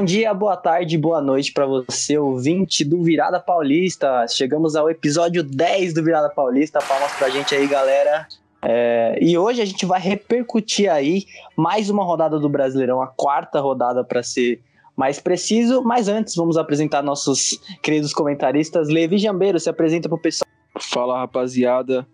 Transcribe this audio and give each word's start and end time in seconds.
Bom 0.00 0.04
dia, 0.06 0.32
boa 0.32 0.56
tarde, 0.56 0.96
boa 0.96 1.20
noite 1.20 1.52
para 1.52 1.66
você, 1.66 2.16
ouvinte 2.16 2.86
do 2.86 3.02
Virada 3.02 3.38
Paulista. 3.38 4.26
Chegamos 4.26 4.74
ao 4.74 4.88
episódio 4.88 5.42
10 5.42 5.92
do 5.92 6.02
Virada 6.02 6.30
Paulista. 6.30 6.78
Palmas 6.78 7.12
pra 7.18 7.28
gente 7.28 7.54
aí, 7.54 7.66
galera. 7.66 8.26
É, 8.62 9.18
e 9.20 9.36
hoje 9.36 9.60
a 9.60 9.64
gente 9.66 9.84
vai 9.84 10.00
repercutir 10.00 10.90
aí 10.90 11.26
mais 11.54 11.90
uma 11.90 12.02
rodada 12.02 12.38
do 12.38 12.48
Brasileirão, 12.48 13.02
a 13.02 13.08
quarta 13.08 13.60
rodada 13.60 14.02
para 14.02 14.22
ser 14.22 14.62
mais 14.96 15.20
preciso. 15.20 15.82
Mas 15.82 16.08
antes, 16.08 16.34
vamos 16.34 16.56
apresentar 16.56 17.02
nossos 17.02 17.60
queridos 17.82 18.14
comentaristas. 18.14 18.88
Levi 18.88 19.18
Jambeiro, 19.18 19.60
se 19.60 19.68
apresenta 19.68 20.08
pro 20.08 20.16
pessoal. 20.16 20.48
Fala, 20.78 21.18
rapaziada. 21.18 22.08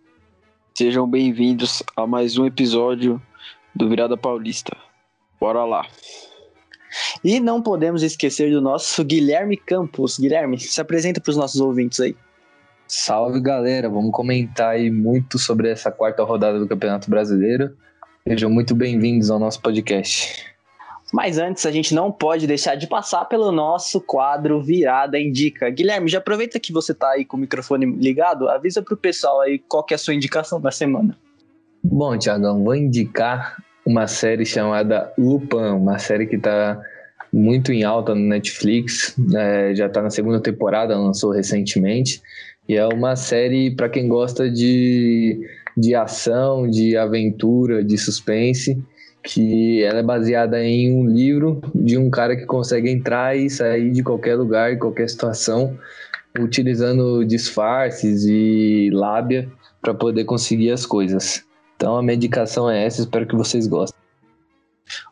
Sejam 0.75 1.09
bem-vindos 1.09 1.84
a 1.97 2.05
mais 2.05 2.37
um 2.37 2.47
episódio 2.47 3.23
do 3.73 3.89
Virada 3.89 4.16
Paulista. 4.16 4.77
Bora 5.39 5.65
lá. 5.65 5.87
E 7.23 7.41
não 7.41 7.63
podemos 7.63 8.03
esquecer 8.03 8.51
do 8.51 8.61
nosso 8.61 9.05
Guilherme 9.05 9.57
Campos. 9.57 10.19
Guilherme, 10.19 10.59
se 10.59 10.81
apresenta 10.81 11.21
para 11.21 11.31
os 11.31 11.37
nossos 11.37 11.61
ouvintes 11.61 12.01
aí. 12.01 12.17
Salve 12.89 13.41
galera, 13.41 13.89
vamos 13.89 14.13
comentar 14.13 14.71
aí 14.71 14.91
muito 14.91 15.39
sobre 15.39 15.69
essa 15.69 15.91
quarta 15.91 16.23
rodada 16.23 16.59
do 16.59 16.69
Campeonato 16.69 17.11
Brasileiro. 17.11 17.77
Sejam 18.27 18.49
muito 18.49 18.75
bem-vindos 18.75 19.31
ao 19.31 19.39
nosso 19.39 19.61
podcast. 19.61 20.47
Mas 21.13 21.39
antes, 21.39 21.65
a 21.67 21.71
gente 21.71 21.95
não 21.95 22.11
pode 22.11 22.47
deixar 22.47 22.75
de 22.75 22.87
passar 22.87 23.25
pelo 23.27 23.53
nosso 23.53 24.01
quadro 24.01 24.61
Virada 24.61 25.19
Indica. 25.19 25.71
Guilherme, 25.71 26.09
já 26.09 26.19
aproveita 26.19 26.59
que 26.59 26.73
você 26.73 26.93
está 26.93 27.11
aí 27.11 27.25
com 27.25 27.37
o 27.37 27.41
microfone 27.41 27.87
ligado, 27.87 28.49
avisa 28.49 28.83
para 28.83 28.95
o 28.95 28.97
pessoal 28.97 29.41
aí 29.41 29.59
qual 29.59 29.85
que 29.85 29.95
é 29.95 29.97
a 29.97 29.99
sua 29.99 30.15
indicação 30.15 30.60
da 30.60 30.71
semana. 30.71 31.16
Bom, 31.83 32.19
Tiagão, 32.19 32.65
vou 32.65 32.75
indicar 32.75 33.57
uma 33.87 34.09
série 34.09 34.45
chamada 34.45 35.12
Lupin, 35.16 35.76
uma 35.76 35.98
série 35.98 36.26
que 36.26 36.37
está 36.37 36.80
muito 37.32 37.73
em 37.73 37.84
alta 37.84 38.15
no 38.15 38.23
Netflix, 38.23 39.15
é, 39.34 39.74
já 39.74 39.87
está 39.87 40.02
na 40.02 40.10
segunda 40.10 40.40
temporada, 40.40 40.98
lançou 40.98 41.30
recentemente, 41.30 42.20
e 42.68 42.74
é 42.74 42.87
uma 42.87 43.14
série 43.14 43.70
para 43.70 43.88
quem 43.88 44.09
gosta 44.09 44.51
de, 44.51 45.40
de 45.76 45.95
ação, 45.95 46.68
de 46.68 46.96
aventura, 46.96 47.84
de 47.84 47.96
suspense, 47.96 48.76
que 49.23 49.82
ela 49.82 50.01
é 50.01 50.02
baseada 50.02 50.62
em 50.64 50.92
um 50.92 51.07
livro 51.07 51.60
de 51.74 51.96
um 51.96 52.10
cara 52.10 52.37
que 52.37 52.46
consegue 52.46 52.90
entrar 52.90 53.37
e 53.37 53.48
sair 53.51 53.90
de 53.90 54.02
qualquer 54.02 54.37
lugar, 54.37 54.73
em 54.73 54.79
qualquer 54.79 55.09
situação, 55.09 55.76
utilizando 56.38 57.24
disfarces 57.24 58.24
e 58.24 58.90
lábia 58.92 59.48
para 59.80 59.95
poder 59.95 60.24
conseguir 60.24 60.70
as 60.70 60.84
coisas. 60.84 61.46
Então 61.77 61.96
a 61.96 62.02
medicação 62.02 62.71
é 62.71 62.85
essa, 62.85 63.02
espero 63.02 63.27
que 63.27 63.37
vocês 63.37 63.66
gostem. 63.66 63.96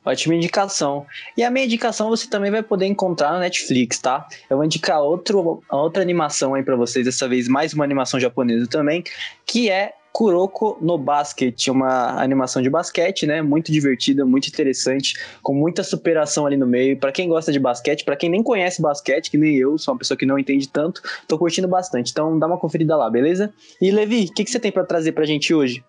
Ótima 0.05 0.34
indicação. 0.34 1.07
E 1.37 1.43
a 1.43 1.51
minha 1.51 1.65
indicação 1.67 2.09
você 2.09 2.29
também 2.29 2.51
vai 2.51 2.62
poder 2.62 2.87
encontrar 2.87 3.33
no 3.33 3.41
Netflix, 3.41 3.98
tá? 3.98 4.27
Eu 4.48 4.57
vou 4.57 4.65
indicar 4.65 5.01
outro, 5.01 5.62
outra 5.70 6.03
animação 6.03 6.55
aí 6.55 6.62
para 6.62 6.77
vocês, 6.77 7.05
dessa 7.05 7.29
vez 7.29 7.48
mais 7.48 7.73
uma 7.73 7.85
animação 7.85 8.20
japonesa 8.20 8.67
também, 8.69 9.03
que 9.45 9.70
é 9.70 9.92
Kuroko 10.12 10.79
no 10.81 10.97
Basket, 10.97 11.67
uma 11.67 12.23
animação 12.23 12.62
de 12.62 12.70
basquete, 12.70 13.27
né? 13.27 13.42
Muito 13.42 13.73
divertida, 13.73 14.25
muito 14.25 14.47
interessante, 14.47 15.19
com 15.42 15.53
muita 15.53 15.83
superação 15.83 16.47
ali 16.47 16.57
no 16.57 16.69
meio. 16.69 16.97
Para 16.97 17.11
quem 17.11 17.29
gosta 17.29 17.51
de 17.51 17.59
basquete, 17.59 18.05
para 18.05 18.15
quem 18.15 18.31
nem 18.31 18.41
conhece 18.41 18.81
basquete, 18.81 19.29
que 19.29 19.37
nem 19.37 19.57
eu, 19.57 19.77
sou 19.77 19.92
uma 19.92 19.98
pessoa 19.98 20.17
que 20.17 20.25
não 20.25 20.39
entende 20.39 20.69
tanto, 20.69 21.03
tô 21.27 21.37
curtindo 21.37 21.67
bastante. 21.67 22.12
Então 22.12 22.39
dá 22.39 22.47
uma 22.47 22.59
conferida 22.59 22.97
lá, 22.97 23.11
beleza? 23.11 23.53
E 23.81 23.91
Levi, 23.91 24.27
o 24.31 24.33
que, 24.33 24.45
que 24.45 24.51
você 24.53 24.61
tem 24.61 24.70
para 24.70 24.85
trazer 24.85 25.11
pra 25.12 25.25
gente 25.25 25.53
hoje? 25.53 25.83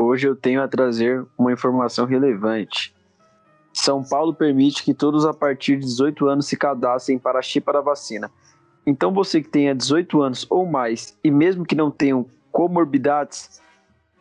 Hoje 0.00 0.28
eu 0.28 0.36
tenho 0.36 0.62
a 0.62 0.68
trazer 0.68 1.26
uma 1.36 1.52
informação 1.52 2.06
relevante. 2.06 2.94
São 3.72 4.02
Paulo 4.04 4.32
permite 4.32 4.84
que 4.84 4.94
todos 4.94 5.26
a 5.26 5.34
partir 5.34 5.76
de 5.76 5.86
18 5.86 6.28
anos 6.28 6.46
se 6.46 6.56
cadastrem 6.56 7.18
para 7.18 7.40
a 7.40 7.42
chipa 7.42 7.72
da 7.72 7.80
vacina. 7.80 8.30
Então 8.86 9.12
você 9.12 9.42
que 9.42 9.48
tenha 9.48 9.74
18 9.74 10.22
anos 10.22 10.46
ou 10.48 10.64
mais 10.64 11.18
e 11.22 11.32
mesmo 11.32 11.64
que 11.64 11.74
não 11.74 11.90
tenham 11.90 12.26
comorbidades, 12.52 13.60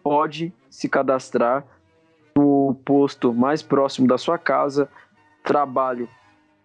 pode 0.03 0.51
se 0.67 0.89
cadastrar 0.89 1.63
no 2.35 2.75
posto 2.83 3.31
mais 3.31 3.61
próximo 3.61 4.07
da 4.07 4.17
sua 4.17 4.37
casa, 4.37 4.89
trabalho 5.43 6.09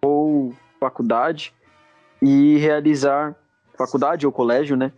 ou 0.01 0.55
faculdade 0.81 1.55
e 2.21 2.57
realizar 2.57 3.37
faculdade 3.77 4.27
ou 4.27 4.33
colégio, 4.33 4.77
né? 4.77 4.91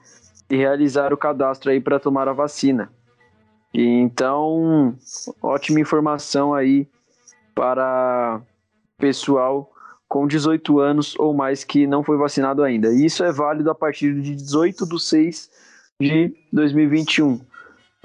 E 0.49 0.57
realizar 0.57 1.13
o 1.13 1.17
cadastro 1.17 1.71
aí 1.71 1.81
para 1.81 1.99
tomar 1.99 2.29
a 2.29 2.33
vacina. 2.33 2.93
Então, 3.75 4.97
ótima 5.43 5.81
informação 5.81 6.55
aí 6.55 6.87
para 7.55 8.41
pessoal 8.97 9.71
com 10.09 10.29
18 10.29 10.79
anos 10.79 11.19
ou 11.19 11.35
mais 11.35 11.65
que 11.65 11.87
não 11.87 12.05
foi 12.05 12.17
vacinado 12.17 12.63
ainda. 12.63 12.93
Isso 12.93 13.25
é 13.25 13.33
válido 13.33 13.69
a 13.69 13.75
partir 13.75 14.15
de 14.21 14.37
18 14.37 14.87
de 14.87 15.03
6 15.03 15.51
de 16.01 16.37
2021. 16.53 17.41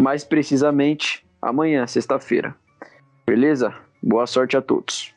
Mais 0.02 0.24
precisamente, 0.24 1.24
amanhã, 1.40 1.86
sexta-feira. 1.86 2.56
Beleza? 3.28 3.76
Boa 4.02 4.26
sorte 4.26 4.58
a 4.58 4.62
todos. 4.62 5.14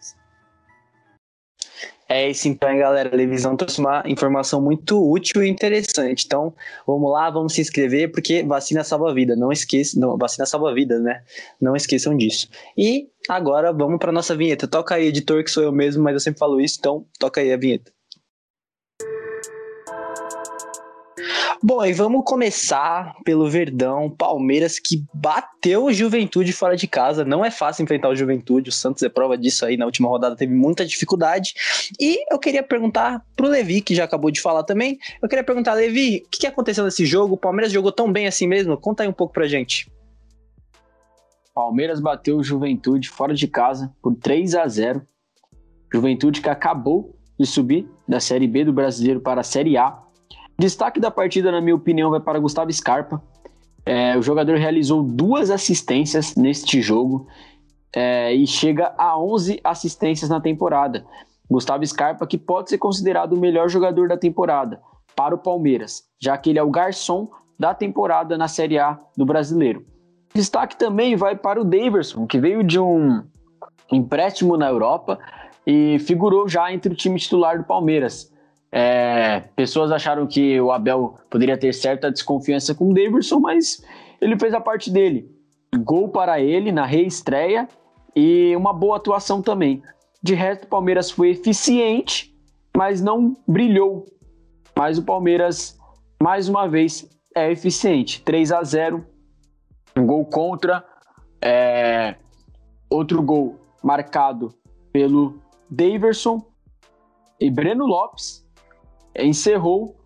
É 2.13 2.29
isso 2.29 2.47
então, 2.47 2.71
hein, 2.71 2.79
galera. 2.79 3.09
A 3.11 3.17
Levisão 3.17 3.57
trouxe 3.57 3.81
uma 3.81 4.03
informação 4.07 4.61
muito 4.61 5.03
útil 5.03 5.43
e 5.43 5.49
interessante. 5.49 6.27
Então, 6.27 6.53
vamos 6.87 7.11
lá, 7.11 7.31
vamos 7.31 7.55
se 7.55 7.63
inscrever, 7.63 8.13
porque 8.13 8.43
vacina 8.43 8.85
salva 8.85 9.15
vida. 9.15 9.35
Não 9.35 9.51
esqueçam, 9.51 9.99
não, 9.99 10.19
vacina 10.19 10.45
salva 10.45 10.75
vida, 10.75 10.99
né? 10.99 11.23
Não 11.59 11.75
esqueçam 11.75 12.15
disso. 12.15 12.51
E 12.77 13.09
agora 13.31 13.73
vamos 13.73 13.99
para 13.99 14.13
nossa 14.13 14.37
vinheta. 14.37 14.69
Toca 14.69 14.95
aí, 14.95 15.07
editor, 15.07 15.43
que 15.43 15.51
sou 15.51 15.63
eu 15.63 15.73
mesmo, 15.73 16.03
mas 16.03 16.13
eu 16.13 16.21
sempre 16.21 16.39
falo 16.39 16.61
isso, 16.61 16.77
então 16.79 17.07
toca 17.19 17.41
aí 17.41 17.51
a 17.51 17.57
vinheta. 17.57 17.91
Bom, 21.65 21.85
e 21.85 21.93
vamos 21.93 22.25
começar 22.25 23.17
pelo 23.25 23.49
Verdão, 23.49 24.11
Palmeiras 24.11 24.81
que 24.81 25.05
bateu 25.15 25.85
o 25.85 25.93
Juventude 25.93 26.53
fora 26.53 26.77
de 26.77 26.89
casa. 26.89 27.25
Não 27.25 27.45
é 27.45 27.53
fácil 27.53 27.85
enfrentar 27.85 28.09
o 28.09 28.17
Juventude, 28.17 28.71
o 28.71 28.73
Santos 28.73 29.01
é 29.05 29.09
prova 29.09 29.39
disso 29.39 29.65
aí. 29.65 29.77
Na 29.77 29.85
última 29.85 30.09
rodada 30.09 30.35
teve 30.35 30.53
muita 30.53 30.85
dificuldade. 30.85 31.55
E 32.01 32.19
eu 32.33 32.39
queria 32.41 32.65
perguntar 32.65 33.25
pro 33.37 33.47
Levi, 33.47 33.81
que 33.81 33.95
já 33.95 34.03
acabou 34.03 34.33
de 34.33 34.41
falar 34.41 34.65
também. 34.65 34.99
Eu 35.23 35.29
queria 35.29 35.45
perguntar, 35.45 35.75
Levi, 35.75 36.25
o 36.27 36.31
que, 36.31 36.41
que 36.41 36.47
aconteceu 36.49 36.83
nesse 36.83 37.07
jogo? 37.07 37.35
O 37.35 37.39
Palmeiras 37.39 37.71
jogou 37.73 37.93
tão 37.93 38.11
bem 38.11 38.27
assim 38.27 38.49
mesmo? 38.49 38.77
Conta 38.77 39.05
aí 39.05 39.09
um 39.09 39.13
pouco 39.13 39.33
pra 39.33 39.47
gente. 39.47 39.89
Palmeiras 41.55 42.01
bateu 42.01 42.39
o 42.39 42.43
Juventude 42.43 43.09
fora 43.09 43.35
de 43.35 43.47
casa 43.47 43.95
por 44.03 44.17
3 44.17 44.57
a 44.57 44.67
0. 44.67 45.07
Juventude 45.95 46.41
que 46.41 46.49
acabou 46.49 47.15
de 47.39 47.47
subir 47.47 47.89
da 48.09 48.19
Série 48.19 48.49
B 48.49 48.65
do 48.65 48.73
Brasileiro 48.73 49.21
para 49.21 49.43
a 49.43 49.45
Série 49.45 49.77
A 49.77 50.03
Destaque 50.63 51.01
da 51.01 51.11
partida, 51.11 51.51
na 51.51 51.61
minha 51.61 51.75
opinião, 51.75 52.09
vai 52.09 52.21
para 52.21 52.39
Gustavo 52.39 52.73
Scarpa. 52.73 53.21
É, 53.85 54.17
o 54.17 54.23
jogador 54.23 54.57
realizou 54.59 55.03
duas 55.03 55.51
assistências 55.51 56.37
neste 56.37 56.81
jogo 56.81 57.27
é, 57.93 58.33
e 58.33 58.47
chega 58.47 58.95
a 58.97 59.19
11 59.19 59.59
assistências 59.65 60.31
na 60.31 60.41
temporada. 60.41 61.05
Gustavo 61.51 61.85
Scarpa, 61.85 62.25
que 62.29 62.39
pode 62.39 62.71
ser 62.71 62.79
considerado 62.79 63.33
o 63.33 63.41
melhor 63.41 63.69
jogador 63.69 64.07
da 64.07 64.17
temporada 64.17 64.81
para 65.17 65.35
o 65.35 65.39
Palmeiras, 65.39 66.05
já 66.21 66.39
que 66.39 66.51
ele 66.51 66.61
é 66.61 66.63
o 66.63 66.71
garçom 66.71 67.29
da 67.59 67.75
temporada 67.75 68.39
na 68.39 68.47
Série 68.47 68.79
A 68.79 69.01
do 69.17 69.27
Brasileiro. 69.27 69.85
Destaque 70.33 70.77
também 70.77 71.17
vai 71.17 71.35
para 71.35 71.61
o 71.61 71.65
Daverson, 71.65 72.25
que 72.25 72.39
veio 72.39 72.63
de 72.63 72.79
um 72.79 73.25
empréstimo 73.91 74.57
na 74.57 74.69
Europa 74.69 75.19
e 75.67 75.99
figurou 75.99 76.49
já 76.49 76.73
entre 76.73 76.93
o 76.93 76.97
time 76.97 77.19
titular 77.19 77.59
do 77.59 77.65
Palmeiras. 77.65 78.32
É, 78.75 79.41
pessoas 79.55 79.93
acharam 79.93 80.27
que 80.27 80.59
o 80.59 80.73
Abel 80.73 81.19
poderia 81.29 81.59
ter 81.59 81.75
certa 81.75 82.11
desconfiança 82.11 82.75
com 82.75 82.91
o 82.91 82.95
Davidson, 82.95 83.39
mas 83.39 83.85
ele 84.19 84.39
fez 84.39 84.55
a 84.55 84.61
parte 84.61 84.91
dele. 84.91 85.31
Gol 85.85 86.09
para 86.09 86.41
ele 86.41 86.73
na 86.73 86.87
reestreia 86.87 87.69
e 88.17 88.57
uma 88.57 88.73
boa 88.73 88.97
atuação 88.97 89.43
também. 89.43 89.83
De 90.23 90.35
resto, 90.35 90.65
o 90.65 90.69
Palmeiras 90.69 91.11
foi 91.11 91.31
eficiente, 91.31 92.35
mas 92.75 93.03
não 93.03 93.37
brilhou. 93.47 94.07
Mas 94.75 94.97
o 94.97 95.03
Palmeiras, 95.03 95.79
mais 96.23 96.49
uma 96.49 96.67
vez, 96.67 97.07
é 97.37 97.51
eficiente. 97.51 98.23
3 98.23 98.53
a 98.53 98.63
0 98.63 99.05
um 99.95 100.07
gol 100.07 100.25
contra, 100.25 100.83
é, 101.43 102.15
outro 102.89 103.23
gol 103.23 103.59
marcado 103.83 104.55
pelo 104.91 105.39
Daverson 105.69 106.43
e 107.39 107.51
Breno 107.51 107.85
Lopes 107.85 108.42
encerrou 109.17 109.97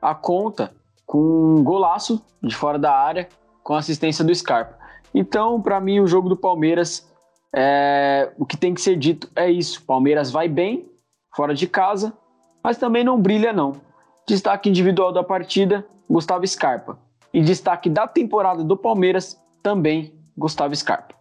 a 0.00 0.14
conta 0.14 0.74
com 1.06 1.18
um 1.18 1.62
golaço 1.62 2.24
de 2.42 2.54
fora 2.54 2.78
da 2.78 2.92
área 2.92 3.28
com 3.62 3.74
assistência 3.74 4.24
do 4.24 4.34
Scarpa. 4.34 4.78
Então, 5.14 5.60
para 5.60 5.80
mim, 5.80 6.00
o 6.00 6.06
jogo 6.06 6.28
do 6.28 6.36
Palmeiras, 6.36 7.10
é, 7.54 8.32
o 8.38 8.44
que 8.44 8.56
tem 8.56 8.74
que 8.74 8.80
ser 8.80 8.96
dito 8.96 9.30
é 9.34 9.50
isso. 9.50 9.82
Palmeiras 9.84 10.30
vai 10.30 10.48
bem, 10.48 10.90
fora 11.34 11.54
de 11.54 11.66
casa, 11.66 12.12
mas 12.62 12.76
também 12.76 13.04
não 13.04 13.20
brilha 13.20 13.52
não. 13.52 13.72
Destaque 14.26 14.68
individual 14.68 15.12
da 15.12 15.22
partida, 15.22 15.86
Gustavo 16.08 16.46
Scarpa. 16.46 16.98
E 17.32 17.40
destaque 17.40 17.88
da 17.88 18.06
temporada 18.06 18.62
do 18.62 18.76
Palmeiras, 18.76 19.40
também 19.62 20.12
Gustavo 20.36 20.74
Scarpa. 20.74 21.14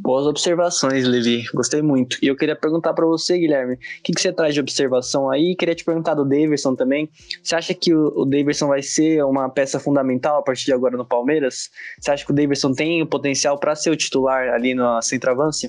Boas 0.00 0.26
observações, 0.26 1.04
Levi. 1.08 1.44
Gostei 1.52 1.82
muito. 1.82 2.18
E 2.22 2.28
eu 2.28 2.36
queria 2.36 2.54
perguntar 2.54 2.94
para 2.94 3.04
você, 3.04 3.36
Guilherme, 3.36 3.74
o 3.74 3.78
que, 4.04 4.12
que, 4.12 4.20
você 4.20 4.32
traz 4.32 4.54
de 4.54 4.60
observação 4.60 5.28
aí? 5.28 5.56
Queria 5.56 5.74
te 5.74 5.84
perguntar 5.84 6.14
do 6.14 6.24
Davidson 6.24 6.76
também. 6.76 7.10
Você 7.42 7.56
acha 7.56 7.74
que 7.74 7.92
o, 7.92 8.12
o 8.14 8.24
Davidson 8.24 8.68
vai 8.68 8.80
ser 8.80 9.24
uma 9.24 9.48
peça 9.48 9.80
fundamental 9.80 10.38
a 10.38 10.42
partir 10.42 10.66
de 10.66 10.72
agora 10.72 10.96
no 10.96 11.04
Palmeiras? 11.04 11.68
Você 12.00 12.12
acha 12.12 12.24
que 12.24 12.30
o 12.30 12.34
Davidson 12.34 12.72
tem 12.72 13.02
o 13.02 13.06
potencial 13.06 13.58
para 13.58 13.74
ser 13.74 13.90
o 13.90 13.96
titular 13.96 14.50
ali 14.50 14.72
na 14.72 15.02
centroavância? 15.02 15.68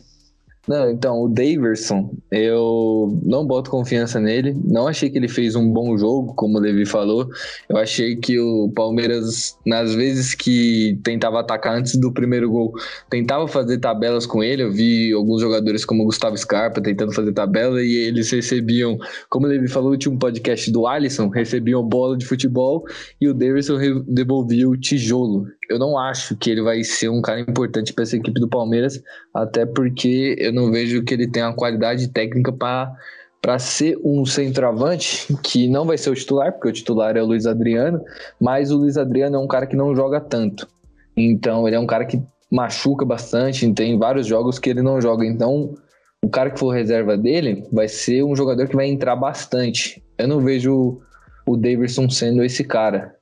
Não, 0.68 0.90
então, 0.90 1.24
o 1.24 1.28
Daverson, 1.28 2.14
eu 2.32 3.20
não 3.24 3.46
boto 3.46 3.72
confiança 3.72 4.20
nele. 4.20 4.56
Não 4.64 4.88
achei 4.88 5.10
que 5.10 5.18
ele 5.18 5.28
fez 5.28 5.56
um 5.56 5.72
bom 5.72 5.98
jogo, 5.98 6.34
como 6.36 6.58
o 6.58 6.62
Levi 6.62 6.86
falou. 6.86 7.28
Eu 7.68 7.78
achei 7.78 8.16
que 8.16 8.40
o 8.40 8.72
Palmeiras, 8.76 9.58
nas 9.66 9.96
vezes 9.96 10.36
que 10.36 11.00
tentava 11.04 11.40
atacar 11.40 11.76
antes 11.76 11.96
do 11.96 12.12
primeiro 12.12 12.52
gol, 12.52 12.74
tentava 13.10 13.48
fazer 13.48 13.80
tabelas 13.80 14.26
com 14.26 14.44
ele. 14.44 14.62
Eu 14.62 14.72
vi 14.72 15.12
alguns 15.12 15.42
jogadores 15.42 15.84
como 15.84 16.04
o 16.04 16.06
Gustavo 16.06 16.38
Scarpa 16.38 16.82
tentando 16.82 17.14
fazer 17.14 17.34
tabela 17.34 17.82
e 17.82 17.96
eles 17.96 18.30
recebiam, 18.30 18.98
como 19.30 19.48
o 19.48 19.50
Levi 19.50 19.68
falou, 19.68 19.98
tinha 19.98 20.14
um 20.14 20.20
podcast 20.20 20.70
do 20.72 20.86
Alisson, 20.86 21.30
recebiam 21.30 21.84
bola 21.84 22.16
de 22.16 22.26
futebol 22.26 22.86
e 23.20 23.28
o 23.28 23.34
Daverson 23.34 23.78
devolvia 24.08 24.70
o 24.70 24.78
tijolo 24.78 25.48
eu 25.70 25.78
não 25.78 25.98
acho 25.98 26.36
que 26.36 26.50
ele 26.50 26.62
vai 26.62 26.84
ser 26.84 27.10
um 27.10 27.22
cara 27.22 27.40
importante 27.40 27.94
para 27.94 28.04
essa 28.04 28.18
equipe 28.18 28.40
do 28.40 28.48
Palmeiras, 28.48 29.02
até 29.34 29.66
porque 29.66 30.36
eu 30.40 30.52
não 30.52 30.72
vejo 30.72 31.04
que 31.04 31.14
ele 31.14 31.30
tenha 31.30 31.48
uma 31.48 31.56
qualidade 31.56 32.08
técnica 32.10 32.52
para 32.52 32.94
para 33.42 33.58
ser 33.58 33.98
um 34.04 34.26
centroavante 34.26 35.34
que 35.42 35.70
não 35.70 35.86
vai 35.86 35.98
ser 35.98 36.10
o 36.10 36.14
titular, 36.14 36.52
porque 36.52 36.68
o 36.68 36.74
titular 36.74 37.16
é 37.16 37.22
o 37.22 37.26
Luiz 37.26 37.46
Adriano, 37.46 38.04
mas 38.38 38.70
o 38.70 38.76
Luiz 38.76 38.98
Adriano 38.98 39.38
é 39.38 39.40
um 39.40 39.48
cara 39.48 39.66
que 39.66 39.78
não 39.78 39.96
joga 39.96 40.20
tanto. 40.20 40.68
Então, 41.16 41.66
ele 41.66 41.78
é 41.78 41.80
um 41.80 41.88
cara 41.88 42.04
que 42.04 42.22
machuca 42.52 43.06
bastante, 43.06 43.72
tem 43.74 43.98
vários 43.98 44.28
jogos 44.28 44.60
que 44.60 44.70
ele 44.70 44.82
não 44.82 45.00
joga. 45.00 45.26
Então, 45.26 45.74
o 46.22 46.30
cara 46.30 46.50
que 46.50 46.60
for 46.60 46.72
reserva 46.72 47.18
dele 47.18 47.66
vai 47.72 47.88
ser 47.88 48.24
um 48.24 48.36
jogador 48.36 48.68
que 48.68 48.76
vai 48.76 48.88
entrar 48.88 49.16
bastante. 49.16 50.04
Eu 50.18 50.28
não 50.28 50.42
vejo 50.42 51.00
o 51.46 51.56
Davidson 51.56 52.10
sendo 52.10 52.44
esse 52.44 52.64
cara. 52.64 53.16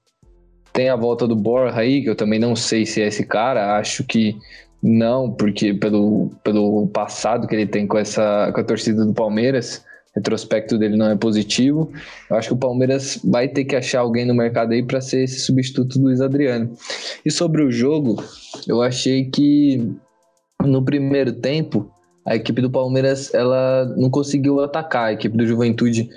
Tem 0.77 0.89
a 0.89 0.95
volta 0.95 1.27
do 1.27 1.35
Borja 1.35 1.75
aí, 1.75 2.03
que 2.03 2.09
eu 2.11 2.15
também 2.15 2.37
não 2.37 2.55
sei 2.55 2.85
se 2.85 3.01
é 3.01 3.07
esse 3.07 3.25
cara, 3.25 3.79
acho 3.79 4.03
que 4.03 4.37
não, 4.79 5.31
porque 5.31 5.73
pelo, 5.73 6.29
pelo 6.43 6.87
passado 6.89 7.47
que 7.47 7.55
ele 7.55 7.65
tem 7.65 7.87
com, 7.87 7.97
essa, 7.97 8.51
com 8.53 8.61
a 8.61 8.63
torcida 8.63 9.03
do 9.03 9.11
Palmeiras, 9.11 9.83
retrospecto 10.15 10.77
dele 10.77 10.95
não 10.95 11.09
é 11.09 11.15
positivo. 11.15 11.91
Eu 12.29 12.37
acho 12.37 12.49
que 12.49 12.53
o 12.53 12.57
Palmeiras 12.57 13.19
vai 13.23 13.47
ter 13.47 13.65
que 13.65 13.75
achar 13.75 14.01
alguém 14.01 14.23
no 14.23 14.35
mercado 14.35 14.71
aí 14.71 14.83
para 14.83 15.01
ser 15.01 15.23
esse 15.23 15.39
substituto 15.39 15.97
do 15.97 16.05
Luiz 16.05 16.21
Adriano. 16.21 16.71
E 17.25 17.31
sobre 17.31 17.63
o 17.63 17.71
jogo, 17.71 18.23
eu 18.67 18.79
achei 18.79 19.25
que 19.31 19.91
no 20.63 20.85
primeiro 20.85 21.33
tempo 21.33 21.91
a 22.23 22.35
equipe 22.35 22.61
do 22.61 22.69
Palmeiras 22.69 23.33
ela 23.33 23.85
não 23.97 24.11
conseguiu 24.11 24.59
atacar. 24.59 25.05
A 25.05 25.13
equipe 25.13 25.35
do 25.35 25.47
Juventude 25.47 26.07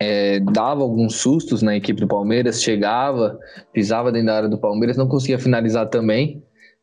é, 0.00 0.40
dava 0.40 0.80
alguns 0.82 1.16
sustos 1.16 1.60
na 1.60 1.76
equipe 1.76 2.00
do 2.00 2.08
Palmeiras, 2.08 2.62
chegava, 2.62 3.38
pisava 3.70 4.10
dentro 4.10 4.28
da 4.28 4.36
área 4.36 4.48
do 4.48 4.56
Palmeiras, 4.56 4.96
não 4.96 5.06
conseguia 5.06 5.38
finalizar 5.38 5.88
também. 5.90 6.42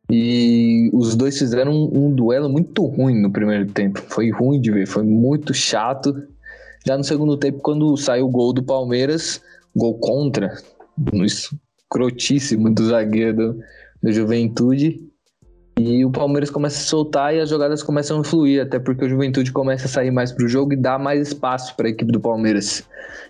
E 0.10 0.90
os 0.94 1.16
dois 1.16 1.38
fizeram 1.38 1.74
um, 1.74 2.06
um, 2.06 2.16
duelo 2.16 2.48
muito 2.48 2.86
ruim 2.86 3.20
no 3.20 3.32
primeiro 3.32 3.66
tempo. 3.66 4.00
Foi 4.08 4.30
ruim 4.30 4.62
de 4.62 4.72
ver, 4.72 4.86
foi 4.86 5.04
muito 5.04 5.54
chato. 5.54 6.16
Já 6.86 6.96
no 6.96 7.04
segundo 7.04 7.36
tempo, 7.36 7.60
quando 7.60 7.98
saiu 7.98 8.28
o 8.28 8.32
gol 8.32 8.54
do 8.54 8.64
Palmeiras, 8.64 9.42
gol 9.76 9.98
contra, 10.00 10.56
escrotíssimo 11.26 12.74
do 12.74 12.86
zagueiro 12.86 13.36
do, 13.36 13.60
do 14.04 14.14
Juventude, 14.14 15.02
e 15.78 16.04
o 16.04 16.10
Palmeiras 16.10 16.50
começa 16.50 16.78
a 16.78 16.86
soltar 16.86 17.36
e 17.36 17.40
as 17.40 17.50
jogadas 17.50 17.84
começam 17.84 18.20
a 18.20 18.24
fluir, 18.24 18.64
até 18.64 18.80
porque 18.80 19.06
o 19.06 19.10
Juventude 19.10 19.52
começa 19.52 19.86
a 19.86 19.90
sair 19.90 20.10
mais 20.10 20.32
pro 20.32 20.48
jogo 20.48 20.74
e 20.74 20.76
dá 20.76 20.98
mais 20.98 21.28
espaço 21.28 21.76
para 21.76 21.88
a 21.88 21.92
equipe 21.92 22.12
do 22.12 22.20
Palmeiras. 22.20 22.84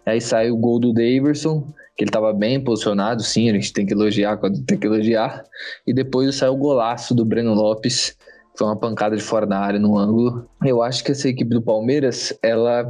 Aí 0.06 0.22
sai 0.22 0.50
o 0.50 0.56
gol 0.56 0.80
do 0.80 0.94
Daverson, 0.94 1.68
que 1.98 2.04
ele 2.04 2.10
estava 2.10 2.32
bem 2.32 2.64
posicionado, 2.64 3.22
sim, 3.22 3.50
a 3.50 3.54
gente 3.54 3.74
tem 3.74 3.86
que 3.86 3.94
elogiar 3.94 4.38
quando 4.38 4.64
tem 4.64 4.78
que 4.78 4.88
elogiar. 4.88 5.44
E 5.86 5.94
depois 5.94 6.36
sai 6.36 6.48
o 6.48 6.56
golaço 6.56 7.14
do 7.14 7.26
Breno 7.26 7.54
Lopes, 7.54 8.12
que 8.12 8.58
foi 8.58 8.68
uma 8.68 8.80
pancada 8.80 9.18
de 9.18 9.24
fora 9.24 9.46
da 9.46 9.60
área 9.60 9.80
no 9.80 9.98
ângulo. 9.98 10.48
Eu 10.64 10.82
acho 10.82 11.04
que 11.04 11.12
essa 11.12 11.28
equipe 11.28 11.50
do 11.50 11.62
Palmeiras, 11.62 12.34
ela 12.42 12.90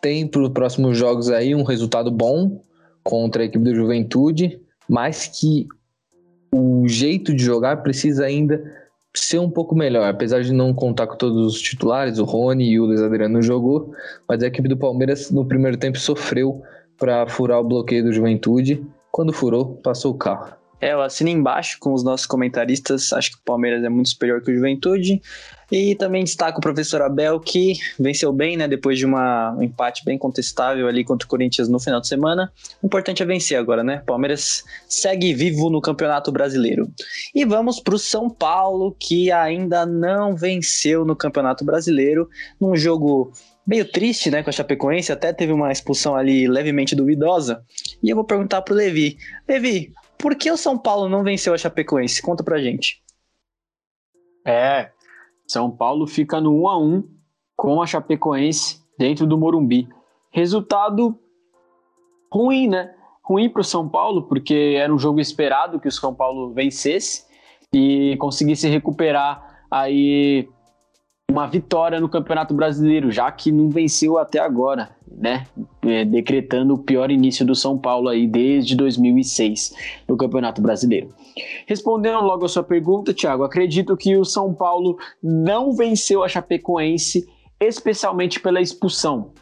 tem 0.00 0.26
para 0.26 0.40
os 0.40 0.48
próximos 0.48 0.96
jogos 0.96 1.28
aí 1.28 1.54
um 1.54 1.64
resultado 1.64 2.10
bom 2.10 2.62
contra 3.02 3.42
a 3.42 3.44
equipe 3.44 3.62
do 3.62 3.74
Juventude, 3.74 4.58
mas 4.88 5.26
que 5.26 5.66
o 6.56 6.86
jeito 6.86 7.34
de 7.34 7.42
jogar 7.42 7.82
precisa 7.82 8.24
ainda 8.24 8.62
ser 9.12 9.40
um 9.40 9.50
pouco 9.50 9.74
melhor, 9.74 10.08
apesar 10.08 10.40
de 10.40 10.52
não 10.52 10.72
contar 10.72 11.08
com 11.08 11.16
todos 11.16 11.54
os 11.54 11.60
titulares, 11.60 12.20
o 12.20 12.24
Rony 12.24 12.70
e 12.70 12.78
o 12.78 12.84
Luiz 12.84 13.02
Adriano 13.02 13.42
jogou, 13.42 13.92
mas 14.28 14.40
a 14.40 14.46
equipe 14.46 14.68
do 14.68 14.76
Palmeiras 14.76 15.32
no 15.32 15.44
primeiro 15.44 15.76
tempo 15.76 15.98
sofreu 15.98 16.62
para 16.96 17.26
furar 17.26 17.58
o 17.58 17.64
bloqueio 17.64 18.04
do 18.04 18.12
Juventude. 18.12 18.86
Quando 19.10 19.32
furou, 19.32 19.74
passou 19.82 20.12
o 20.12 20.16
carro. 20.16 20.63
É, 20.80 20.92
eu 20.92 21.00
assino 21.00 21.30
embaixo 21.30 21.78
com 21.80 21.92
os 21.92 22.02
nossos 22.02 22.26
comentaristas. 22.26 23.12
Acho 23.12 23.32
que 23.32 23.38
o 23.38 23.44
Palmeiras 23.44 23.82
é 23.84 23.88
muito 23.88 24.08
superior 24.10 24.42
que 24.42 24.50
o 24.50 24.54
Juventude. 24.54 25.20
E 25.72 25.94
também 25.94 26.22
destaco 26.22 26.58
o 26.58 26.60
professor 26.60 27.00
Abel, 27.02 27.40
que 27.40 27.74
venceu 27.98 28.32
bem, 28.32 28.56
né? 28.56 28.68
Depois 28.68 28.98
de 28.98 29.06
uma, 29.06 29.52
um 29.56 29.62
empate 29.62 30.04
bem 30.04 30.18
contestável 30.18 30.86
ali 30.86 31.02
contra 31.02 31.26
o 31.26 31.28
Corinthians 31.28 31.68
no 31.68 31.80
final 31.80 32.00
de 32.00 32.08
semana. 32.08 32.52
O 32.82 32.86
importante 32.86 33.22
é 33.22 33.26
vencer 33.26 33.58
agora, 33.58 33.82
né? 33.82 34.02
Palmeiras 34.06 34.62
segue 34.86 35.32
vivo 35.32 35.70
no 35.70 35.80
Campeonato 35.80 36.30
Brasileiro. 36.30 36.88
E 37.34 37.44
vamos 37.44 37.80
para 37.80 37.94
o 37.94 37.98
São 37.98 38.28
Paulo, 38.28 38.94
que 38.98 39.32
ainda 39.32 39.86
não 39.86 40.36
venceu 40.36 41.04
no 41.04 41.16
Campeonato 41.16 41.64
Brasileiro, 41.64 42.28
num 42.60 42.76
jogo 42.76 43.32
meio 43.66 43.90
triste, 43.90 44.30
né, 44.30 44.42
com 44.42 44.50
a 44.50 44.52
Chapecoense, 44.52 45.10
até 45.10 45.32
teve 45.32 45.52
uma 45.52 45.72
expulsão 45.72 46.14
ali 46.14 46.46
levemente 46.46 46.94
duvidosa. 46.94 47.62
E 48.02 48.10
eu 48.10 48.16
vou 48.16 48.24
perguntar 48.24 48.60
pro 48.62 48.74
Levi. 48.74 49.16
Levi, 49.48 49.92
por 50.18 50.34
que 50.34 50.50
o 50.50 50.56
São 50.56 50.78
Paulo 50.78 51.08
não 51.08 51.22
venceu 51.22 51.54
a 51.54 51.58
Chapecoense? 51.58 52.22
Conta 52.22 52.42
pra 52.42 52.60
gente. 52.60 53.02
É, 54.44 54.90
São 55.46 55.70
Paulo 55.70 56.06
fica 56.06 56.40
no 56.40 56.62
1 56.62 56.68
a 56.68 56.78
1 56.78 57.08
com 57.56 57.82
a 57.82 57.86
Chapecoense 57.86 58.82
dentro 58.98 59.26
do 59.26 59.38
Morumbi. 59.38 59.88
Resultado 60.30 61.18
ruim, 62.32 62.68
né? 62.68 62.94
Ruim 63.22 63.48
para 63.48 63.60
o 63.60 63.64
São 63.64 63.88
Paulo, 63.88 64.24
porque 64.24 64.74
era 64.76 64.92
um 64.92 64.98
jogo 64.98 65.20
esperado 65.20 65.80
que 65.80 65.88
o 65.88 65.92
São 65.92 66.14
Paulo 66.14 66.52
vencesse 66.52 67.24
e 67.72 68.16
conseguisse 68.18 68.68
recuperar 68.68 69.64
aí 69.70 70.48
uma 71.30 71.46
vitória 71.46 71.98
no 71.98 72.08
Campeonato 72.08 72.54
Brasileiro, 72.54 73.10
já 73.10 73.30
que 73.32 73.50
não 73.50 73.68
venceu 73.68 74.18
até 74.18 74.38
agora, 74.38 74.90
né? 75.10 75.46
É, 75.82 76.04
decretando 76.04 76.74
o 76.74 76.78
pior 76.78 77.10
início 77.10 77.44
do 77.44 77.54
São 77.54 77.78
Paulo 77.78 78.08
aí 78.08 78.26
desde 78.26 78.76
2006 78.76 79.74
no 80.06 80.16
Campeonato 80.16 80.62
Brasileiro. 80.62 81.12
Respondendo 81.66 82.20
logo 82.20 82.44
a 82.44 82.48
sua 82.48 82.62
pergunta, 82.62 83.12
Thiago, 83.12 83.42
acredito 83.42 83.96
que 83.96 84.16
o 84.16 84.24
São 84.24 84.54
Paulo 84.54 84.96
não 85.22 85.72
venceu 85.72 86.22
a 86.22 86.28
Chapecoense, 86.28 87.26
especialmente 87.58 88.38
pela 88.38 88.60
expulsão. 88.60 89.32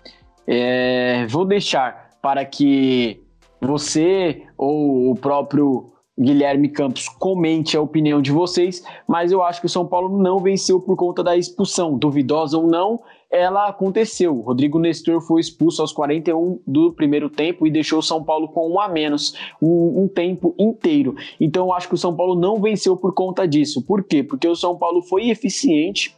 É, 0.46 1.26
vou 1.28 1.44
deixar 1.44 2.12
para 2.22 2.44
que 2.44 3.20
você 3.60 4.42
ou 4.56 5.10
o 5.10 5.14
próprio 5.14 5.92
Guilherme 6.18 6.68
Campos 6.68 7.08
comente 7.08 7.76
a 7.76 7.80
opinião 7.80 8.20
de 8.20 8.30
vocês, 8.30 8.84
mas 9.08 9.32
eu 9.32 9.42
acho 9.42 9.60
que 9.60 9.66
o 9.66 9.70
São 9.70 9.86
Paulo 9.86 10.18
não 10.20 10.38
venceu 10.38 10.78
por 10.78 10.94
conta 10.94 11.22
da 11.22 11.36
expulsão, 11.36 11.96
duvidosa 11.96 12.58
ou 12.58 12.66
não, 12.66 13.00
ela 13.30 13.66
aconteceu. 13.66 14.38
Rodrigo 14.40 14.78
Nestor 14.78 15.22
foi 15.22 15.40
expulso 15.40 15.80
aos 15.80 15.90
41 15.90 16.60
do 16.66 16.92
primeiro 16.92 17.30
tempo 17.30 17.66
e 17.66 17.70
deixou 17.70 18.00
o 18.00 18.02
São 18.02 18.22
Paulo 18.22 18.48
com 18.48 18.70
um 18.70 18.78
a 18.78 18.88
menos, 18.88 19.34
um, 19.60 20.02
um 20.02 20.08
tempo 20.08 20.54
inteiro. 20.58 21.14
Então 21.40 21.66
eu 21.66 21.72
acho 21.72 21.88
que 21.88 21.94
o 21.94 21.98
São 21.98 22.14
Paulo 22.14 22.38
não 22.38 22.60
venceu 22.60 22.94
por 22.94 23.14
conta 23.14 23.48
disso. 23.48 23.82
Por 23.82 24.04
quê? 24.04 24.22
Porque 24.22 24.46
o 24.46 24.54
São 24.54 24.76
Paulo 24.76 25.00
foi 25.00 25.30
eficiente, 25.30 26.14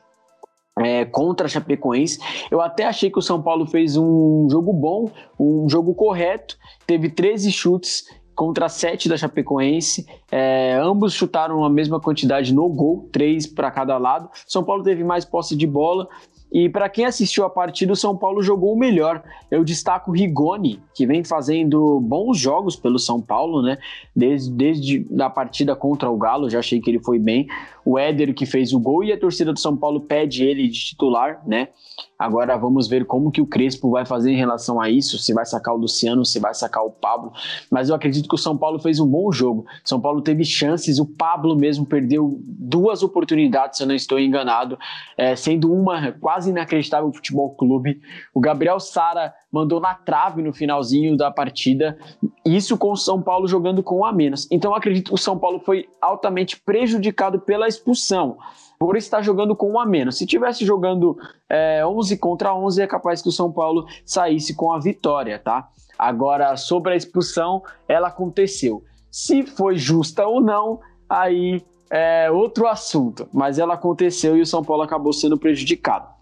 é, 0.76 1.04
contra 1.04 1.46
a 1.46 1.48
Chapecoense. 1.48 2.18
Eu 2.50 2.60
até 2.60 2.84
achei 2.84 3.08
que 3.08 3.18
o 3.18 3.22
São 3.22 3.40
Paulo 3.40 3.64
fez 3.64 3.96
um 3.96 4.48
jogo 4.50 4.72
bom, 4.72 5.08
um 5.38 5.68
jogo 5.68 5.94
correto, 5.94 6.58
teve 6.84 7.08
13 7.08 7.52
chutes 7.52 8.04
contra 8.35 8.69
sete 8.69 9.09
da 9.09 9.17
Chapecoense. 9.17 10.07
É, 10.31 10.79
ambos 10.83 11.12
chutaram 11.12 11.64
a 11.64 11.71
mesma 11.71 12.00
quantidade 12.00 12.53
no 12.53 12.69
gol, 12.69 13.09
três 13.12 13.47
para 13.47 13.71
cada 13.71 13.97
lado. 13.99 14.29
São 14.47 14.64
Paulo 14.64 14.83
teve 14.83 15.05
mais 15.05 15.25
posse 15.25 15.57
de 15.57 15.67
bola 15.67 16.09
E 16.54 16.68
para 16.68 16.88
quem 16.88 17.04
assistiu 17.04 17.44
a 17.44 17.50
partida, 17.50 17.92
o 17.92 17.96
São 17.96 18.16
Paulo 18.16 18.40
jogou 18.40 18.73
o 18.73 18.78
melhor. 18.78 19.25
Eu 19.50 19.64
destaco 19.64 20.12
Rigoni, 20.12 20.80
que 20.94 21.04
vem 21.04 21.25
fazendo 21.25 21.99
bons 21.99 22.38
jogos 22.38 22.76
pelo 22.76 22.96
São 22.96 23.20
Paulo, 23.20 23.61
né? 23.61 23.76
Desde, 24.14 24.52
desde 24.52 25.06
a 25.20 25.28
partida 25.28 25.75
contra 25.75 26.08
o 26.08 26.16
Galo, 26.16 26.49
já 26.49 26.61
achei 26.61 26.80
que 26.80 26.88
ele 26.88 27.00
foi 27.00 27.18
bem. 27.18 27.49
O 27.84 27.99
Éder, 27.99 28.32
que 28.32 28.46
fez 28.46 28.73
o 28.73 28.78
gol, 28.78 29.02
e 29.02 29.12
a 29.12 29.18
torcida 29.18 29.52
do 29.52 29.58
São 29.58 29.76
Paulo 29.76 30.02
pede 30.02 30.44
ele 30.44 30.68
de 30.68 30.78
titular, 30.78 31.42
né? 31.44 31.70
Agora 32.16 32.56
vamos 32.56 32.87
ver 32.87 33.04
como 33.04 33.30
que 33.30 33.40
o 33.40 33.46
Crespo 33.46 33.90
vai 33.90 34.06
fazer 34.06 34.30
em 34.30 34.37
relação 34.37 34.80
a 34.80 34.88
isso, 34.88 35.18
se 35.18 35.34
vai 35.34 35.44
sacar 35.44 35.75
o 35.75 35.76
Luciano, 35.76 36.25
se 36.25 36.38
vai 36.38 36.54
sacar 36.54 36.84
o 36.84 36.90
Pablo. 36.90 37.32
Mas 37.70 37.88
eu 37.88 37.94
acredito 37.94 38.28
que 38.28 38.34
o 38.34 38.38
São 38.38 38.56
Paulo 38.56 38.78
fez 38.78 39.00
um 39.00 39.06
bom 39.06 39.30
jogo. 39.32 39.66
São 39.84 40.00
Paulo 40.00 40.23
teve 40.23 40.44
chances, 40.44 40.99
o 41.00 41.06
Pablo 41.06 41.56
mesmo 41.56 41.84
perdeu 41.84 42.40
duas 42.40 43.02
oportunidades, 43.02 43.78
se 43.78 43.82
eu 43.82 43.88
não 43.88 43.94
estou 43.94 44.18
enganado, 44.20 44.78
é, 45.18 45.34
sendo 45.34 45.73
uma 45.73 46.12
quase 46.12 46.43
inacreditável 46.46 47.12
futebol 47.12 47.54
clube. 47.54 48.00
O 48.32 48.40
Gabriel 48.40 48.80
Sara 48.80 49.34
mandou 49.50 49.80
na 49.80 49.94
trave 49.94 50.42
no 50.42 50.52
finalzinho 50.52 51.16
da 51.16 51.30
partida, 51.30 51.98
isso 52.44 52.76
com 52.76 52.92
o 52.92 52.96
São 52.96 53.22
Paulo 53.22 53.46
jogando 53.46 53.82
com 53.82 53.98
um 53.98 54.04
a 54.04 54.12
menos. 54.12 54.48
Então 54.50 54.74
acredito 54.74 55.08
que 55.08 55.14
o 55.14 55.18
São 55.18 55.38
Paulo 55.38 55.60
foi 55.60 55.88
altamente 56.00 56.60
prejudicado 56.60 57.40
pela 57.40 57.68
expulsão 57.68 58.36
por 58.78 58.96
estar 58.96 59.22
jogando 59.22 59.54
com 59.56 59.72
um 59.72 59.78
a 59.78 59.86
menos. 59.86 60.18
Se 60.18 60.26
tivesse 60.26 60.64
jogando 60.64 61.16
é, 61.48 61.86
11 61.86 62.18
contra 62.18 62.54
11, 62.54 62.82
é 62.82 62.86
capaz 62.86 63.22
que 63.22 63.28
o 63.28 63.32
São 63.32 63.50
Paulo 63.52 63.86
saísse 64.04 64.54
com 64.54 64.72
a 64.72 64.78
vitória, 64.78 65.38
tá? 65.38 65.68
Agora, 65.98 66.56
sobre 66.56 66.92
a 66.92 66.96
expulsão, 66.96 67.62
ela 67.88 68.08
aconteceu. 68.08 68.82
Se 69.10 69.44
foi 69.44 69.76
justa 69.76 70.26
ou 70.26 70.40
não, 70.40 70.80
aí 71.08 71.62
é 71.90 72.30
outro 72.30 72.66
assunto, 72.66 73.28
mas 73.32 73.58
ela 73.58 73.74
aconteceu 73.74 74.36
e 74.36 74.40
o 74.40 74.46
São 74.46 74.64
Paulo 74.64 74.82
acabou 74.82 75.12
sendo 75.12 75.38
prejudicado. 75.38 76.13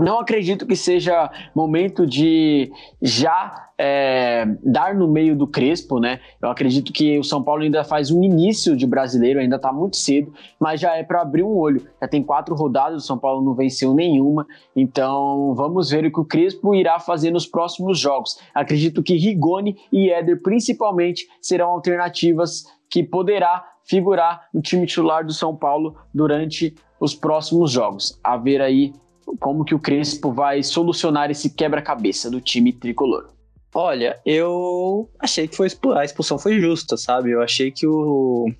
Não 0.00 0.18
acredito 0.20 0.66
que 0.66 0.76
seja 0.76 1.30
momento 1.54 2.06
de 2.06 2.70
já 3.00 3.68
é, 3.78 4.44
dar 4.62 4.94
no 4.94 5.06
meio 5.06 5.36
do 5.36 5.46
Crespo, 5.46 6.00
né? 6.00 6.20
Eu 6.42 6.50
acredito 6.50 6.92
que 6.92 7.18
o 7.18 7.22
São 7.22 7.42
Paulo 7.42 7.62
ainda 7.62 7.84
faz 7.84 8.10
um 8.10 8.22
início 8.22 8.76
de 8.76 8.86
brasileiro, 8.86 9.38
ainda 9.38 9.56
está 9.56 9.72
muito 9.72 9.96
cedo, 9.96 10.32
mas 10.58 10.80
já 10.80 10.96
é 10.96 11.02
para 11.02 11.22
abrir 11.22 11.44
um 11.44 11.56
olho. 11.56 11.86
Já 12.00 12.08
tem 12.08 12.22
quatro 12.22 12.54
rodadas, 12.54 13.04
o 13.04 13.06
São 13.06 13.18
Paulo 13.18 13.44
não 13.44 13.54
venceu 13.54 13.94
nenhuma, 13.94 14.46
então 14.74 15.54
vamos 15.54 15.90
ver 15.90 16.04
o 16.06 16.12
que 16.12 16.20
o 16.20 16.24
Crespo 16.24 16.74
irá 16.74 16.98
fazer 16.98 17.30
nos 17.30 17.46
próximos 17.46 17.98
jogos. 17.98 18.38
Acredito 18.54 19.02
que 19.02 19.16
Rigoni 19.16 19.76
e 19.92 20.10
Éder, 20.10 20.42
principalmente, 20.42 21.26
serão 21.40 21.70
alternativas 21.70 22.64
que 22.90 23.02
poderá 23.02 23.64
figurar 23.84 24.48
no 24.52 24.60
time 24.60 24.86
titular 24.86 25.24
do 25.24 25.32
São 25.32 25.54
Paulo 25.54 25.96
durante 26.12 26.74
os 27.00 27.14
próximos 27.14 27.70
jogos. 27.70 28.18
A 28.24 28.36
ver 28.36 28.60
aí 28.60 28.92
como 29.38 29.64
que 29.64 29.74
o 29.74 29.78
Crespo 29.78 30.32
vai 30.32 30.62
solucionar 30.62 31.30
esse 31.30 31.50
quebra-cabeça 31.50 32.30
do 32.30 32.40
time 32.40 32.72
tricolor? 32.72 33.28
Olha, 33.74 34.18
eu 34.24 35.10
achei 35.18 35.46
que 35.46 35.56
foi 35.56 35.68
a 35.96 36.04
expulsão 36.04 36.38
foi 36.38 36.58
justa, 36.58 36.96
sabe? 36.96 37.32
Eu 37.32 37.42
achei 37.42 37.70
que 37.70 37.86
o 37.86 38.50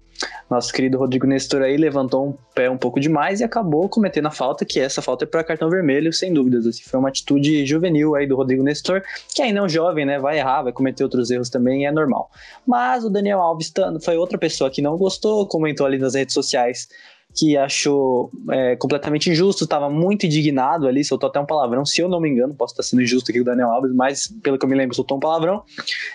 nosso 0.50 0.72
querido 0.72 0.98
Rodrigo 0.98 1.26
Nestor 1.26 1.62
aí 1.62 1.76
levantou 1.76 2.28
um 2.28 2.34
pé 2.54 2.68
um 2.68 2.76
pouco 2.76 3.00
demais 3.00 3.40
e 3.40 3.44
acabou 3.44 3.88
cometendo 3.88 4.26
a 4.26 4.30
falta, 4.30 4.64
que 4.64 4.78
essa 4.80 5.00
falta 5.00 5.24
é 5.24 5.26
para 5.26 5.44
cartão 5.44 5.70
vermelho, 5.70 6.12
sem 6.12 6.32
dúvidas. 6.32 6.66
Assim, 6.66 6.82
foi 6.82 6.98
uma 7.00 7.08
atitude 7.08 7.64
juvenil 7.64 8.14
aí 8.14 8.26
do 8.26 8.36
Rodrigo 8.36 8.62
Nestor, 8.62 9.02
que 9.34 9.40
ainda 9.40 9.60
é 9.60 9.62
um 9.62 9.68
jovem, 9.68 10.04
né? 10.04 10.18
Vai 10.18 10.38
errar, 10.38 10.62
vai 10.62 10.72
cometer 10.72 11.04
outros 11.04 11.30
erros 11.30 11.48
também, 11.48 11.86
é 11.86 11.92
normal. 11.92 12.30
Mas 12.66 13.04
o 13.04 13.10
Daniel 13.10 13.40
Alves 13.40 13.72
foi 14.02 14.16
outra 14.16 14.36
pessoa 14.36 14.70
que 14.70 14.82
não 14.82 14.96
gostou, 14.96 15.46
comentou 15.46 15.86
ali 15.86 15.98
nas 15.98 16.14
redes 16.14 16.34
sociais 16.34 16.88
que 17.36 17.56
achou 17.56 18.30
é, 18.50 18.76
completamente 18.76 19.30
injusto, 19.30 19.64
estava 19.64 19.88
muito 19.88 20.26
indignado 20.26 20.88
ali, 20.88 21.04
soltou 21.04 21.28
até 21.28 21.38
um 21.38 21.46
palavrão, 21.46 21.84
se 21.84 22.00
eu 22.00 22.08
não 22.08 22.20
me 22.20 22.28
engano, 22.28 22.54
posso 22.54 22.72
estar 22.72 22.82
sendo 22.82 23.02
injusto 23.02 23.30
aqui 23.30 23.38
com 23.38 23.42
o 23.42 23.46
Daniel 23.46 23.70
Alves, 23.70 23.94
mas 23.94 24.26
pelo 24.42 24.58
que 24.58 24.64
eu 24.64 24.68
me 24.68 24.74
lembro, 24.74 24.96
soltou 24.96 25.16
um 25.16 25.20
palavrão. 25.20 25.62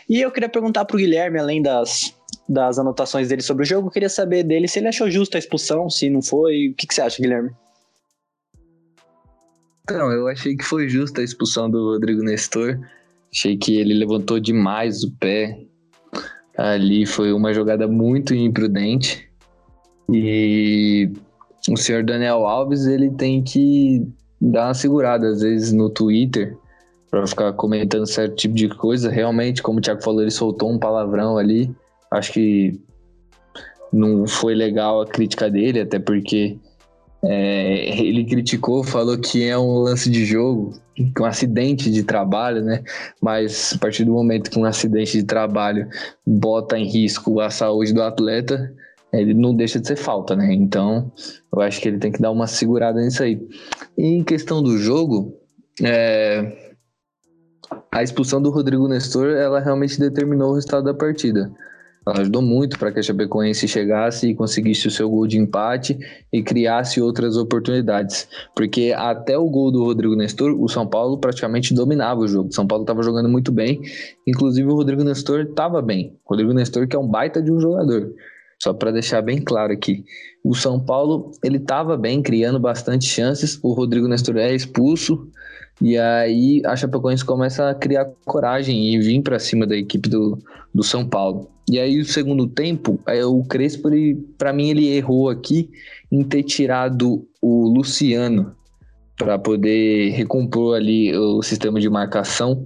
E 0.10 0.20
eu 0.20 0.32
queria 0.32 0.50
perguntar 0.50 0.86
para 0.86 0.96
o 0.96 1.00
Guilherme, 1.00 1.40
além 1.40 1.62
das, 1.62 2.14
das 2.48 2.78
anotações 2.78 3.30
dele 3.30 3.42
sobre 3.42 3.64
o 3.64 3.66
jogo, 3.66 3.88
eu 3.88 3.92
queria 3.92 4.10
saber 4.10 4.44
dele 4.44 4.68
se 4.68 4.80
ele 4.80 4.88
achou 4.88 5.10
justo 5.10 5.36
a 5.36 5.40
expulsão, 5.40 5.90
se 5.90 6.10
não 6.10 6.22
foi. 6.22 6.70
O 6.70 6.76
que, 6.76 6.88
que 6.88 6.94
você 6.94 7.02
acha, 7.02 7.22
Guilherme? 7.22 7.52
Então, 9.84 10.12
eu 10.12 10.28
achei 10.28 10.56
que 10.56 10.64
foi 10.64 10.88
justa 10.88 11.22
a 11.22 11.24
expulsão 11.24 11.70
do 11.70 11.92
Rodrigo 11.92 12.24
Nestor. 12.24 12.80
Achei 13.34 13.58
que 13.58 13.78
ele 13.78 13.94
levantou 13.94 14.40
demais 14.40 15.04
o 15.04 15.12
pé. 15.18 15.60
Ali 16.58 17.06
foi 17.06 17.34
uma 17.34 17.54
jogada 17.54 17.88
muito 17.88 18.34
imprudente. 18.34 19.30
E 20.12 21.12
o 21.70 21.78
senhor 21.78 22.04
Daniel 22.04 22.46
Alves, 22.46 22.86
ele 22.86 23.10
tem 23.12 23.42
que 23.42 24.06
dar 24.40 24.68
uma 24.68 24.74
segurada, 24.74 25.28
às 25.30 25.42
vezes, 25.42 25.72
no 25.72 25.90
Twitter, 25.90 26.58
para 27.10 27.26
ficar 27.26 27.54
comentando 27.54 28.06
certo 28.06 28.36
tipo 28.36 28.54
de 28.56 28.68
coisa. 28.70 29.10
Realmente, 29.10 29.62
como 29.62 29.80
o 29.80 29.82
Thiago 29.82 30.04
falou, 30.04 30.22
ele 30.22 30.32
soltou 30.32 30.72
um 30.72 30.80
palavrão 30.80 31.38
ali. 31.38 31.74
Acho 32.12 32.34
que 32.34 32.82
não 33.92 34.28
foi 34.28 34.56
legal 34.56 35.02
a 35.02 35.08
crítica 35.08 35.50
dele, 35.50 35.82
até 35.82 36.00
porque 36.00 36.58
é, 37.24 38.00
ele 38.02 38.26
criticou, 38.26 38.84
falou 38.84 39.18
que 39.18 39.48
é 39.48 39.58
um 39.58 39.78
lance 39.78 40.10
de 40.10 40.26
jogo, 40.26 40.74
um 41.20 41.26
acidente 41.26 41.90
de 41.90 42.04
trabalho, 42.04 42.62
né? 42.62 42.84
Mas 43.22 43.74
a 43.74 43.78
partir 43.78 44.04
do 44.04 44.12
momento 44.12 44.50
que 44.50 44.60
um 44.60 44.66
acidente 44.66 45.18
de 45.18 45.24
trabalho 45.24 45.88
bota 46.26 46.78
em 46.78 46.86
risco 46.86 47.40
a 47.40 47.50
saúde 47.50 47.94
do 47.94 48.02
atleta, 48.02 48.74
ele 49.14 49.34
não 49.34 49.56
deixa 49.56 49.80
de 49.80 49.88
ser 49.88 49.96
falta, 49.96 50.36
né? 50.36 50.54
Então, 50.54 51.12
eu 51.54 51.62
acho 51.62 51.80
que 51.80 51.88
ele 51.88 52.00
tem 52.00 52.12
que 52.12 52.22
dar 52.22 52.32
uma 52.32 52.48
segurada 52.48 53.00
nisso 53.02 53.24
aí. 53.24 53.40
Em 53.98 54.24
questão 54.24 54.62
do 54.62 54.78
jogo, 54.78 55.38
é... 55.82 56.74
a 57.92 58.02
expulsão 58.02 58.42
do 58.42 58.50
Rodrigo 58.50 58.88
Nestor, 58.88 59.30
ela 59.30 59.60
realmente 59.60 60.00
determinou 60.00 60.52
o 60.52 60.56
resultado 60.56 60.86
da 60.86 60.94
partida. 60.94 61.52
Ela 62.06 62.20
ajudou 62.20 62.42
muito 62.42 62.78
para 62.78 62.92
que 62.92 63.00
a 63.00 63.04
Chapecoense 63.04 63.66
chegasse 63.68 64.28
e 64.28 64.36
conseguisse 64.36 64.88
o 64.88 64.92
seu 64.92 65.10
gol 65.10 65.26
de 65.26 65.38
empate 65.38 65.98
e 66.32 66.44
criasse 66.44 67.02
outras 67.02 67.38
oportunidades. 67.38 68.28
Porque 68.54 68.94
até 68.96 69.38
o 69.38 69.50
gol 69.50 69.72
do 69.72 69.86
Rodrigo 69.86 70.16
Nestor, 70.16 70.52
o 70.62 70.68
São 70.68 70.86
Paulo 70.86 71.18
praticamente 71.18 71.74
dominava 71.74 72.20
o 72.20 72.28
jogo. 72.28 72.50
O 72.50 72.54
São 72.54 72.68
Paulo 72.68 72.84
estava 72.84 73.02
jogando 73.04 73.30
muito 73.30 73.52
bem, 73.52 73.80
inclusive 74.28 74.68
o 74.70 74.76
Rodrigo 74.76 75.04
Nestor 75.04 75.42
estava 75.42 75.82
bem. 75.82 76.18
O 76.26 76.32
Rodrigo 76.32 76.54
Nestor, 76.54 76.88
que 76.88 76.96
é 76.96 77.00
um 77.00 77.08
baita 77.08 77.42
de 77.42 77.52
um 77.52 77.60
jogador. 77.60 78.12
Só 78.64 78.74
para 78.74 78.92
deixar 78.92 79.22
bem 79.22 79.42
claro 79.42 79.74
aqui. 79.74 80.06
O 80.42 80.56
São 80.56 80.80
Paulo, 80.80 81.34
ele 81.44 81.58
estava 81.58 81.98
bem, 81.98 82.22
criando 82.22 82.58
bastante 82.58 83.04
chances. 83.04 83.60
O 83.62 83.74
Rodrigo 83.74 84.08
Nestor 84.08 84.38
é 84.38 84.56
expulso. 84.56 85.28
E 85.82 85.98
aí 85.98 86.62
a 86.66 86.74
Chapecoense 86.74 87.26
começa 87.26 87.70
a 87.70 87.76
criar 87.76 88.10
coragem 88.24 88.94
e 88.94 89.00
vir 89.00 89.22
para 89.22 89.38
cima 89.38 89.68
da 89.68 89.76
equipe 89.76 90.08
do, 90.08 90.40
do 90.74 90.82
São 90.82 91.06
Paulo. 91.06 91.50
E 91.70 91.78
aí 91.78 92.00
o 92.00 92.06
segundo 92.06 92.48
tempo, 92.48 92.98
é, 93.06 93.26
o 93.26 93.44
Crespo, 93.44 93.90
para 94.38 94.54
mim, 94.54 94.70
ele 94.70 94.88
errou 94.96 95.30
aqui 95.30 95.70
em 96.10 96.24
ter 96.24 96.44
tirado 96.44 97.28
o 97.42 97.68
Luciano 97.68 98.56
para 99.18 99.38
poder 99.38 100.12
recompor 100.12 100.78
ali 100.78 101.14
o 101.14 101.42
sistema 101.42 101.82
de 101.82 101.90
marcação 101.90 102.66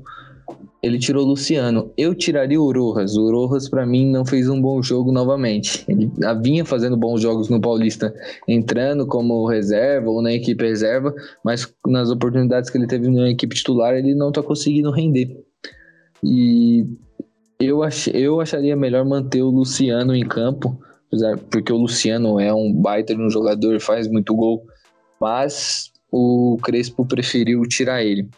ele 0.88 0.98
tirou 0.98 1.25
o 1.25 1.27
Luciano. 1.27 1.91
Eu 1.98 2.15
tiraria 2.15 2.60
o 2.60 2.72
Rojas. 2.72 3.15
O 3.15 3.29
Rojas, 3.29 3.70
para 3.70 3.86
mim, 3.86 4.10
não 4.10 4.25
fez 4.25 4.50
um 4.50 4.62
bom 4.62 4.82
jogo 4.82 5.12
novamente. 5.12 5.84
Ele 5.88 6.10
vinha 6.41 6.63
fazendo 6.65 6.96
bons 6.96 7.22
jogos 7.22 7.50
no 7.50 7.60
Paulista, 7.60 8.13
entrando 8.48 9.06
como 9.06 9.46
reserva 9.48 10.10
ou 10.10 10.22
na 10.22 10.34
equipe 10.34 10.63
reserva, 10.63 11.13
mas 11.44 11.72
nas 11.86 12.10
oportunidades 12.10 12.70
que 12.70 12.77
ele 12.77 12.88
teve 12.88 13.10
na 13.10 13.29
equipe 13.29 13.56
titular, 13.56 13.94
ele 13.94 14.15
não 14.15 14.32
tá 14.32 14.41
conseguindo 14.41 14.89
render. 14.89 15.38
E 16.24 16.86
eu, 17.60 17.84
ach, 17.84 18.08
eu 18.13 18.39
acharia 18.39 18.75
melhor 18.75 19.06
manter 19.06 19.41
o 19.41 19.50
Luciano 19.50 20.15
em 20.15 20.25
campo, 20.25 20.79
porque 21.50 21.72
o 21.72 21.77
Luciano 21.77 22.39
é 22.39 22.53
um 22.53 22.74
baita 22.74 23.15
de 23.15 23.22
um 23.22 23.29
jogador, 23.29 23.79
faz 23.82 24.08
muito 24.08 24.36
gol, 24.36 24.63
mas 25.20 25.91
o 26.12 26.58
Crespo 26.62 27.06
preferiu 27.06 27.62
tirar 27.63 28.03
ele. 28.03 28.29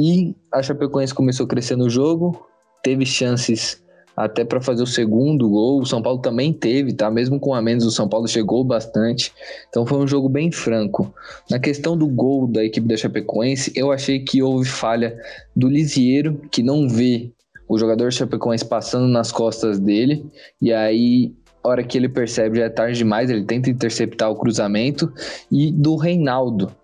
E 0.00 0.34
a 0.50 0.62
Chapecoense 0.62 1.12
começou 1.12 1.44
a 1.44 1.48
crescer 1.48 1.76
no 1.76 1.90
jogo, 1.90 2.46
teve 2.82 3.04
chances 3.04 3.82
até 4.16 4.46
para 4.46 4.58
fazer 4.58 4.82
o 4.82 4.86
segundo 4.86 5.46
gol. 5.46 5.82
O 5.82 5.84
São 5.84 6.00
Paulo 6.00 6.22
também 6.22 6.54
teve, 6.54 6.94
tá? 6.94 7.10
Mesmo 7.10 7.38
com 7.38 7.52
a 7.52 7.60
menos, 7.60 7.84
o 7.84 7.90
São 7.90 8.08
Paulo 8.08 8.26
chegou 8.26 8.64
bastante. 8.64 9.30
Então 9.68 9.84
foi 9.84 9.98
um 9.98 10.08
jogo 10.08 10.26
bem 10.26 10.50
franco. 10.50 11.14
Na 11.50 11.58
questão 11.58 11.98
do 11.98 12.06
gol 12.06 12.46
da 12.46 12.64
equipe 12.64 12.88
da 12.88 12.96
Chapecoense, 12.96 13.72
eu 13.76 13.92
achei 13.92 14.20
que 14.20 14.42
houve 14.42 14.66
falha 14.66 15.14
do 15.54 15.68
Lisieiro, 15.68 16.40
que 16.50 16.62
não 16.62 16.88
vê 16.88 17.30
o 17.68 17.76
jogador 17.76 18.10
Chapecoense 18.10 18.64
passando 18.64 19.06
nas 19.06 19.30
costas 19.30 19.78
dele. 19.78 20.24
E 20.62 20.72
aí, 20.72 21.34
hora 21.62 21.84
que 21.84 21.98
ele 21.98 22.08
percebe 22.08 22.58
já 22.58 22.64
é 22.64 22.70
tarde 22.70 22.96
demais, 22.96 23.28
ele 23.28 23.44
tenta 23.44 23.68
interceptar 23.68 24.30
o 24.30 24.36
cruzamento. 24.36 25.12
E 25.52 25.70
do 25.70 25.96
Reinaldo, 25.96 26.74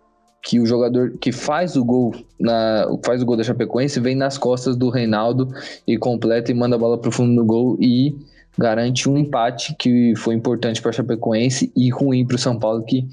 que 0.46 0.60
o 0.60 0.64
jogador 0.64 1.14
que 1.20 1.32
faz 1.32 1.74
o 1.74 1.84
gol 1.84 2.14
na, 2.38 2.86
faz 3.04 3.20
o 3.20 3.26
gol 3.26 3.36
da 3.36 3.42
Chapecoense 3.42 3.98
vem 3.98 4.14
nas 4.14 4.38
costas 4.38 4.76
do 4.76 4.90
Reinaldo 4.90 5.52
e 5.84 5.98
completa 5.98 6.52
e 6.52 6.54
manda 6.54 6.76
a 6.76 6.78
bola 6.78 6.96
para 6.96 7.08
o 7.08 7.12
fundo 7.12 7.34
do 7.34 7.44
gol 7.44 7.76
e 7.80 8.16
garante 8.56 9.08
um 9.08 9.18
empate 9.18 9.74
que 9.76 10.14
foi 10.14 10.36
importante 10.36 10.80
para 10.80 10.90
a 10.90 10.92
Chapecoense 10.92 11.72
e 11.76 11.90
ruim 11.90 12.24
para 12.24 12.36
o 12.36 12.38
São 12.38 12.56
Paulo 12.56 12.84
que 12.84 13.08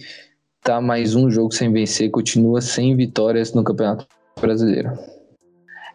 tá 0.61 0.79
mais 0.79 1.15
um 1.15 1.27
jogo 1.31 1.51
sem 1.51 1.73
vencer, 1.73 2.11
continua 2.11 2.61
sem 2.61 2.95
vitórias 2.95 3.51
no 3.51 3.63
Campeonato 3.63 4.05
Brasileiro. 4.39 4.91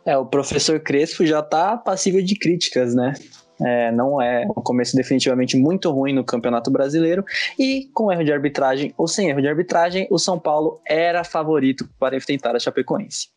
É, 0.05 0.17
o 0.17 0.27
professor 0.27 0.81
Crespo 0.81 1.25
já 1.25 1.41
tá 1.41 1.77
passível 1.77 2.21
de 2.21 2.37
críticas, 2.37 2.97
né? 2.97 3.15
É, 3.61 3.91
não 3.91 4.23
é 4.23 4.47
um 4.47 4.63
começo 4.63 4.95
definitivamente 4.95 5.57
muito 5.57 5.91
ruim 5.91 6.13
no 6.13 6.25
Campeonato 6.25 6.71
Brasileiro 6.71 7.25
e 7.59 7.89
com 7.93 8.13
erro 8.13 8.25
de 8.25 8.33
arbitragem 8.33 8.95
ou 8.97 9.09
sem 9.09 9.31
erro 9.31 9.41
de 9.41 9.49
arbitragem, 9.49 10.07
o 10.11 10.19
São 10.19 10.39
Paulo 10.39 10.81
era 10.87 11.25
favorito 11.25 11.89
para 11.99 12.17
enfrentar 12.17 12.55
a 12.55 12.59
Chapecoense. 12.59 13.29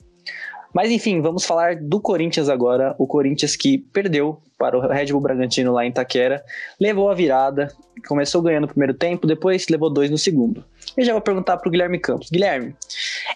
Mas 0.74 0.90
enfim, 0.92 1.22
vamos 1.22 1.44
falar 1.44 1.75
do 1.75 2.00
Corinthians 2.00 2.48
agora. 2.48 2.96
O 2.98 3.06
Corinthians 3.06 3.56
que 3.56 3.78
perdeu 3.78 4.42
para 4.62 4.78
o 4.78 4.88
Red 4.88 5.08
Bull 5.08 5.22
Bragantino 5.22 5.74
lá 5.74 5.84
em 5.84 5.90
Itaquera, 5.90 6.44
levou 6.80 7.10
a 7.10 7.16
virada, 7.16 7.74
começou 8.08 8.44
ganhando 8.44 8.62
no 8.62 8.68
primeiro 8.68 8.94
tempo, 8.94 9.25
depois 9.25 9.66
levou 9.68 9.92
dois 9.92 10.12
no 10.12 10.20
segundo. 10.20 10.63
Eu 10.96 11.04
já 11.04 11.13
vou 11.13 11.22
perguntar 11.22 11.58
para 11.58 11.68
o 11.68 11.72
Guilherme 11.72 11.98
Campos. 11.98 12.30
Guilherme, 12.30 12.75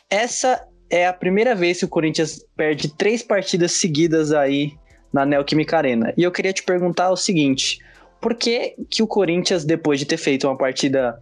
essa 0.07 0.63
é 0.87 1.07
a 1.07 1.13
primeira 1.13 1.55
vez 1.55 1.79
que 1.79 1.85
o 1.85 1.89
Corinthians 1.89 2.45
perde 2.55 2.89
três 2.89 3.23
partidas 3.23 3.71
seguidas 3.71 4.31
aí 4.31 4.73
na 5.13 5.25
Neoquímica 5.25 5.77
Arena. 5.77 6.13
E 6.17 6.23
eu 6.23 6.31
queria 6.31 6.53
te 6.53 6.63
perguntar 6.63 7.09
o 7.11 7.15
seguinte: 7.15 7.79
por 8.21 8.35
que, 8.35 8.75
que 8.89 9.03
o 9.03 9.07
Corinthians, 9.07 9.65
depois 9.65 9.99
de 9.99 10.05
ter 10.05 10.17
feito 10.17 10.47
uma 10.47 10.57
partida 10.57 11.21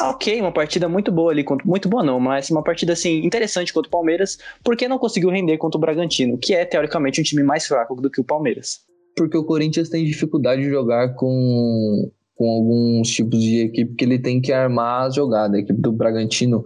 ok, 0.00 0.40
uma 0.40 0.52
partida 0.52 0.88
muito 0.88 1.10
boa 1.10 1.32
ali, 1.32 1.44
muito 1.64 1.88
boa 1.88 2.04
não, 2.04 2.20
mas 2.20 2.50
uma 2.50 2.62
partida 2.62 2.92
assim 2.92 3.24
interessante 3.24 3.72
contra 3.72 3.88
o 3.88 3.90
Palmeiras, 3.90 4.38
por 4.62 4.76
que 4.76 4.86
não 4.86 4.98
conseguiu 4.98 5.30
render 5.30 5.58
contra 5.58 5.76
o 5.76 5.80
Bragantino, 5.80 6.38
que 6.38 6.54
é 6.54 6.64
teoricamente 6.64 7.20
um 7.20 7.24
time 7.24 7.42
mais 7.42 7.66
fraco 7.66 7.96
do 8.00 8.08
que 8.08 8.20
o 8.20 8.24
Palmeiras? 8.24 8.80
Porque 9.16 9.36
o 9.36 9.44
Corinthians 9.44 9.88
tem 9.88 10.04
dificuldade 10.04 10.62
de 10.62 10.70
jogar 10.70 11.14
com, 11.14 12.10
com 12.36 12.48
alguns 12.48 13.08
tipos 13.08 13.42
de 13.42 13.62
equipe 13.62 13.94
que 13.96 14.04
ele 14.04 14.20
tem 14.20 14.40
que 14.40 14.52
armar 14.52 15.06
a 15.06 15.10
jogada. 15.10 15.56
A 15.56 15.60
equipe 15.60 15.80
do 15.80 15.90
Bragantino 15.90 16.64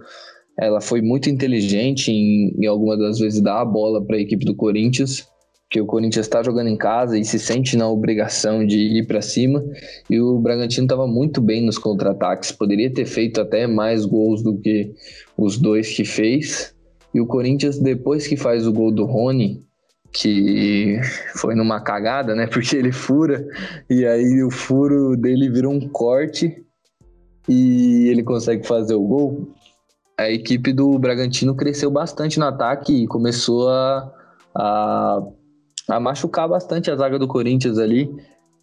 ela 0.60 0.82
foi 0.82 1.00
muito 1.00 1.30
inteligente 1.30 2.12
em, 2.12 2.54
em 2.62 2.66
algumas 2.66 2.98
das 2.98 3.18
vezes 3.18 3.40
dar 3.40 3.62
a 3.62 3.64
bola 3.64 4.04
para 4.04 4.16
a 4.16 4.20
equipe 4.20 4.44
do 4.44 4.54
Corinthians 4.54 5.26
que 5.72 5.80
o 5.80 5.86
Corinthians 5.86 6.26
está 6.26 6.42
jogando 6.42 6.68
em 6.68 6.76
casa 6.76 7.18
e 7.18 7.24
se 7.24 7.38
sente 7.38 7.78
na 7.78 7.88
obrigação 7.88 8.64
de 8.64 8.76
ir 8.76 9.06
para 9.06 9.22
cima. 9.22 9.64
E 10.08 10.20
o 10.20 10.38
Bragantino 10.38 10.84
estava 10.84 11.06
muito 11.06 11.40
bem 11.40 11.64
nos 11.64 11.78
contra-ataques, 11.78 12.52
poderia 12.52 12.92
ter 12.92 13.06
feito 13.06 13.40
até 13.40 13.66
mais 13.66 14.04
gols 14.04 14.42
do 14.42 14.58
que 14.58 14.92
os 15.34 15.58
dois 15.58 15.88
que 15.96 16.04
fez. 16.04 16.74
E 17.14 17.22
o 17.22 17.26
Corinthians, 17.26 17.78
depois 17.78 18.26
que 18.26 18.36
faz 18.36 18.66
o 18.66 18.72
gol 18.72 18.92
do 18.92 19.06
Rony, 19.06 19.64
que 20.12 21.00
foi 21.36 21.54
numa 21.54 21.80
cagada, 21.80 22.34
né? 22.34 22.46
Porque 22.52 22.76
ele 22.76 22.92
fura 22.92 23.42
e 23.88 24.04
aí 24.04 24.42
o 24.42 24.50
furo 24.50 25.16
dele 25.16 25.48
virou 25.48 25.72
um 25.72 25.88
corte 25.88 26.54
e 27.48 28.08
ele 28.08 28.22
consegue 28.22 28.66
fazer 28.66 28.94
o 28.94 29.06
gol. 29.06 29.48
A 30.18 30.30
equipe 30.30 30.70
do 30.70 30.98
Bragantino 30.98 31.54
cresceu 31.54 31.90
bastante 31.90 32.38
no 32.38 32.44
ataque 32.44 32.92
e 32.92 33.06
começou 33.06 33.70
a, 33.70 34.12
a 34.54 35.22
a 35.88 35.98
machucar 36.00 36.48
bastante 36.48 36.90
a 36.90 36.96
zaga 36.96 37.18
do 37.18 37.26
Corinthians 37.26 37.78
ali, 37.78 38.10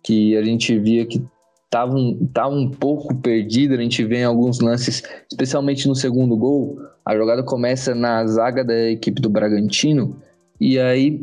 que 0.04 0.36
a 0.38 0.44
gente 0.44 0.78
via 0.80 1.06
que 1.06 1.24
estava 1.66 1.96
um, 1.96 2.28
tava 2.34 2.56
um 2.56 2.70
pouco 2.70 3.14
perdida, 3.16 3.76
a 3.76 3.82
gente 3.82 4.04
vê 4.04 4.18
em 4.18 4.24
alguns 4.24 4.60
lances, 4.60 5.04
especialmente 5.32 5.88
no 5.88 5.96
segundo 5.96 6.36
gol, 6.36 6.80
a 7.06 7.16
jogada 7.16 7.44
começa 7.44 7.94
na 7.94 8.26
zaga 8.26 8.64
da 8.64 8.90
equipe 8.90 9.22
do 9.22 9.30
Bragantino, 9.30 10.16
e 10.60 10.80
aí 10.80 11.22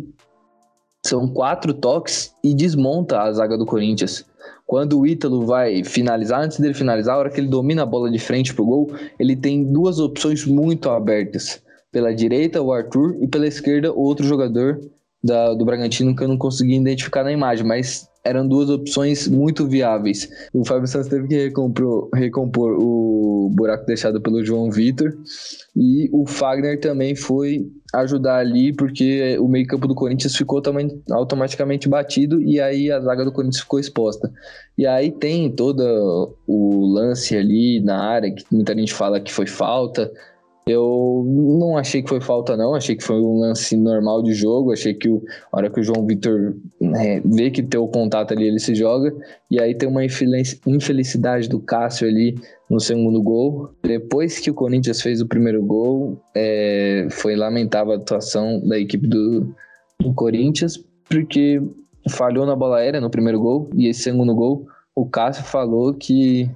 são 1.05 1.29
quatro 1.29 1.75
toques 1.75 2.35
e 2.43 2.55
desmonta 2.55 3.21
a 3.21 3.33
zaga 3.33 3.57
do 3.57 3.67
Corinthians. 3.67 4.25
Quando 4.67 4.99
o 4.99 5.07
Ítalo 5.07 5.47
vai 5.47 5.85
finalizar, 5.85 6.43
antes 6.43 6.59
dele 6.59 6.75
finalizar, 6.75 7.15
a 7.15 7.19
hora 7.19 7.31
que 7.31 7.41
ele 7.41 7.49
domina 7.49 7.83
a 7.83 7.87
bola 7.87 8.11
de 8.11 8.19
frente 8.19 8.53
pro 8.53 8.65
gol, 8.65 8.91
ele 9.19 9.37
tem 9.37 9.65
duas 9.65 10.01
opções 10.01 10.45
muito 10.45 10.91
abertas. 10.91 11.63
Pela 11.93 12.13
direita, 12.13 12.61
o 12.61 12.73
Arthur, 12.73 13.17
e 13.21 13.29
pela 13.29 13.47
esquerda, 13.47 13.93
outro 13.93 14.27
jogador 14.27 14.81
da, 15.27 15.53
do 15.53 15.65
Bragantino 15.65 16.15
que 16.15 16.23
eu 16.23 16.29
não 16.29 16.39
consegui 16.39 16.77
identificar 16.77 17.25
na 17.25 17.33
imagem, 17.33 17.67
mas 17.67 18.09
eram 18.27 18.47
duas 18.47 18.69
opções 18.69 19.29
muito 19.29 19.67
viáveis. 19.67 20.29
O 20.53 20.65
Fábio 20.65 20.89
Santos 20.89 21.09
teve 21.09 21.29
que 21.29 21.37
recompor, 21.37 22.09
recompor 22.13 22.77
o 22.79 23.51
buraco 23.55 23.87
deixado 23.87 24.21
pelo 24.21 24.45
João 24.45 24.71
Vitor 24.71 25.17
e 25.77 26.09
o 26.13 26.27
Fagner 26.27 26.81
também 26.81 27.15
foi 27.15 27.71
ajudar 27.95 28.39
ali 28.39 28.73
porque 28.73 29.39
o 29.39 29.49
meio-campo 29.49 29.87
do 29.87 29.95
Corinthians 29.95 30.35
ficou 30.35 30.61
também 30.61 31.01
automaticamente 31.11 31.89
batido 31.89 32.43
e 32.43 32.61
aí 32.61 32.91
a 32.91 33.01
zaga 33.01 33.25
do 33.25 33.33
Corinthians 33.33 33.63
ficou 33.63 33.79
exposta. 33.79 34.33
E 34.77 34.87
aí 34.87 35.11
tem 35.13 35.51
todo 35.51 36.37
o 36.47 36.87
lance 36.87 37.37
ali 37.37 37.81
na 37.81 38.03
área 38.03 38.33
que 38.33 38.45
muita 38.51 38.75
gente 38.75 38.93
fala 38.93 39.21
que 39.21 39.33
foi 39.33 39.47
falta, 39.47 40.11
eu 40.69 41.25
não 41.25 41.79
achei 41.79 42.03
que 42.03 42.09
foi 42.09 42.21
falta, 42.21 42.57
não. 42.57 42.75
Achei 42.75 42.97
que 42.97 43.05
foi 43.05 43.21
um 43.21 43.39
lance 43.39 43.77
normal 43.77 44.21
de 44.21 44.35
jogo. 44.35 44.73
Achei 44.73 44.95
que 44.95 45.09
o, 45.09 45.23
a 45.53 45.59
hora 45.59 45.71
que 45.71 45.79
o 45.79 45.83
João 45.83 46.05
Vitor 46.05 46.57
né, 46.81 47.21
vê 47.25 47.53
que 47.53 47.63
tem 47.63 47.79
o 47.79 47.87
contato 47.87 48.33
ali, 48.33 48.49
ele 48.49 48.59
se 48.59 48.75
joga. 48.75 49.15
E 49.49 49.61
aí 49.61 49.77
tem 49.77 49.89
uma 49.89 50.05
infelicidade 50.05 51.49
do 51.49 51.61
Cássio 51.61 52.09
ali 52.09 52.35
no 52.69 52.81
segundo 52.81 53.23
gol. 53.23 53.71
Depois 53.81 54.41
que 54.41 54.51
o 54.51 54.55
Corinthians 54.55 55.01
fez 55.01 55.21
o 55.21 55.29
primeiro 55.29 55.63
gol, 55.65 56.21
é, 56.35 57.07
foi 57.13 57.37
lamentável 57.37 57.93
a 57.93 57.97
atuação 57.97 58.61
da 58.67 58.77
equipe 58.77 59.07
do, 59.07 59.55
do 60.01 60.13
Corinthians, 60.15 60.85
porque 61.09 61.63
falhou 62.11 62.45
na 62.45 62.57
bola 62.57 62.79
aérea 62.79 63.01
no 63.01 63.09
primeiro 63.09 63.39
gol. 63.39 63.71
E 63.77 63.87
esse 63.87 64.03
segundo 64.03 64.35
gol, 64.35 64.67
o 64.97 65.07
Cássio 65.07 65.45
falou 65.45 65.95
que 65.95 66.51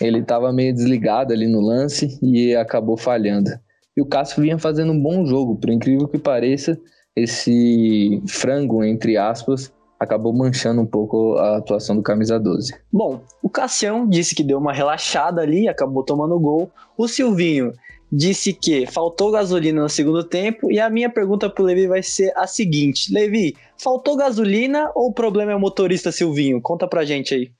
ele 0.00 0.20
estava 0.20 0.52
meio 0.52 0.74
desligado 0.74 1.32
ali 1.32 1.46
no 1.46 1.60
lance 1.60 2.18
e 2.22 2.54
acabou 2.54 2.96
falhando. 2.96 3.50
E 3.96 4.00
o 4.00 4.06
Cássio 4.06 4.42
vinha 4.42 4.58
fazendo 4.58 4.92
um 4.92 5.00
bom 5.00 5.26
jogo, 5.26 5.56
por 5.56 5.70
incrível 5.70 6.06
que 6.06 6.18
pareça, 6.18 6.78
esse 7.16 8.22
frango, 8.28 8.84
entre 8.84 9.16
aspas, 9.16 9.72
acabou 9.98 10.32
manchando 10.32 10.80
um 10.80 10.86
pouco 10.86 11.34
a 11.34 11.56
atuação 11.56 11.96
do 11.96 12.02
camisa 12.02 12.38
12. 12.38 12.72
Bom, 12.92 13.22
o 13.42 13.48
Cassião 13.48 14.08
disse 14.08 14.34
que 14.34 14.44
deu 14.44 14.58
uma 14.58 14.72
relaxada 14.72 15.42
ali, 15.42 15.68
acabou 15.68 16.04
tomando 16.04 16.38
gol. 16.38 16.70
O 16.96 17.08
Silvinho 17.08 17.72
disse 18.10 18.52
que 18.52 18.86
faltou 18.86 19.32
gasolina 19.32 19.82
no 19.82 19.88
segundo 19.88 20.22
tempo. 20.22 20.70
E 20.70 20.78
a 20.78 20.88
minha 20.88 21.10
pergunta 21.10 21.50
pro 21.50 21.64
Levi 21.64 21.88
vai 21.88 22.02
ser 22.02 22.32
a 22.36 22.46
seguinte: 22.46 23.12
Levi, 23.12 23.56
faltou 23.76 24.16
gasolina 24.16 24.90
ou 24.94 25.08
o 25.08 25.12
problema 25.12 25.52
é 25.52 25.56
o 25.56 25.60
motorista 25.60 26.12
Silvinho? 26.12 26.62
Conta 26.62 26.86
pra 26.86 27.04
gente 27.04 27.34
aí 27.34 27.50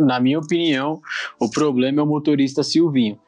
na 0.00 0.18
minha 0.18 0.38
opinião, 0.38 1.00
o 1.38 1.48
problema 1.50 2.00
é 2.00 2.02
o 2.02 2.06
motorista 2.06 2.62
Silvinho. 2.62 3.18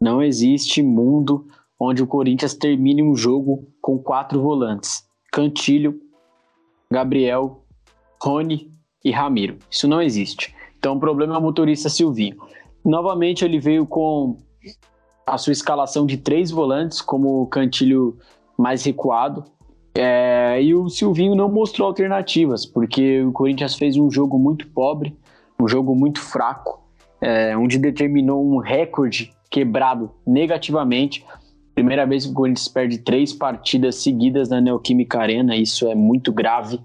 Não 0.00 0.22
existe 0.22 0.82
mundo 0.82 1.46
onde 1.78 2.02
o 2.02 2.06
Corinthians 2.06 2.54
termine 2.54 3.02
um 3.02 3.14
jogo 3.14 3.68
com 3.80 3.98
quatro 3.98 4.40
volantes: 4.40 5.04
Cantilho, 5.32 6.00
Gabriel, 6.90 7.62
Rony 8.22 8.70
e 9.04 9.10
Ramiro. 9.10 9.58
Isso 9.70 9.86
não 9.86 10.02
existe. 10.02 10.54
Então 10.78 10.96
o 10.96 11.00
problema 11.00 11.34
é 11.34 11.38
o 11.38 11.42
motorista 11.42 11.88
Silvinho. 11.88 12.36
Novamente 12.84 13.44
ele 13.44 13.58
veio 13.58 13.86
com 13.86 14.36
a 15.26 15.36
sua 15.36 15.52
escalação 15.52 16.06
de 16.06 16.16
três 16.16 16.50
volantes, 16.50 17.00
como 17.00 17.42
o 17.42 17.46
Cantilho 17.46 18.16
mais 18.56 18.84
recuado. 18.84 19.44
É, 19.94 20.62
e 20.62 20.74
o 20.74 20.88
Silvinho 20.88 21.34
não 21.34 21.50
mostrou 21.50 21.88
alternativas, 21.88 22.64
porque 22.64 23.22
o 23.22 23.32
Corinthians 23.32 23.74
fez 23.74 23.96
um 23.96 24.10
jogo 24.10 24.38
muito 24.38 24.68
pobre 24.68 25.16
um 25.60 25.66
jogo 25.66 25.94
muito 25.94 26.20
fraco, 26.20 26.80
é, 27.20 27.56
onde 27.56 27.78
determinou 27.78 28.44
um 28.44 28.58
recorde 28.58 29.32
quebrado 29.50 30.10
negativamente. 30.26 31.24
Primeira 31.74 32.06
vez 32.06 32.24
que 32.24 32.32
o 32.32 32.34
Corinthians 32.34 32.68
perde 32.68 32.98
três 32.98 33.32
partidas 33.32 33.96
seguidas 33.96 34.48
na 34.48 34.60
Neoquímica 34.60 35.18
Arena, 35.18 35.56
isso 35.56 35.88
é 35.88 35.94
muito 35.94 36.32
grave. 36.32 36.80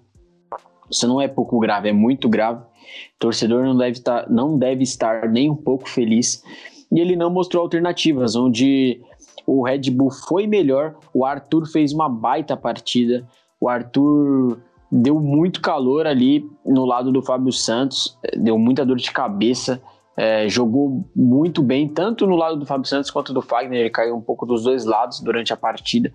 Isso 0.89 1.07
não 1.07 1.19
é 1.19 1.27
pouco 1.27 1.59
grave, 1.59 1.89
é 1.89 1.93
muito 1.93 2.27
grave. 2.29 2.61
O 2.61 3.19
torcedor 3.19 3.63
não 3.63 3.77
deve, 3.77 3.99
tá, 3.99 4.25
não 4.29 4.57
deve 4.57 4.83
estar 4.83 5.29
nem 5.29 5.49
um 5.49 5.55
pouco 5.55 5.89
feliz. 5.89 6.43
E 6.91 6.99
ele 6.99 7.15
não 7.15 7.29
mostrou 7.29 7.63
alternativas, 7.63 8.35
onde 8.35 9.01
o 9.45 9.63
Red 9.63 9.89
Bull 9.91 10.11
foi 10.11 10.47
melhor, 10.47 10.95
o 11.13 11.25
Arthur 11.25 11.65
fez 11.67 11.91
uma 11.91 12.07
baita 12.07 12.55
partida, 12.55 13.27
o 13.59 13.67
Arthur 13.67 14.59
deu 14.95 15.19
muito 15.19 15.59
calor 15.59 16.05
ali 16.05 16.47
no 16.63 16.85
lado 16.85 17.11
do 17.11 17.23
Fábio 17.23 17.51
Santos, 17.51 18.15
deu 18.37 18.59
muita 18.59 18.85
dor 18.85 18.97
de 18.97 19.11
cabeça, 19.11 19.81
é, 20.15 20.47
jogou 20.47 21.09
muito 21.15 21.63
bem, 21.63 21.87
tanto 21.87 22.27
no 22.27 22.35
lado 22.35 22.57
do 22.57 22.65
Fábio 22.65 22.87
Santos 22.87 23.09
quanto 23.09 23.33
do 23.33 23.41
Fagner, 23.41 23.79
ele 23.79 23.89
caiu 23.89 24.15
um 24.15 24.21
pouco 24.21 24.45
dos 24.45 24.63
dois 24.63 24.85
lados 24.85 25.19
durante 25.19 25.51
a 25.51 25.57
partida. 25.57 26.13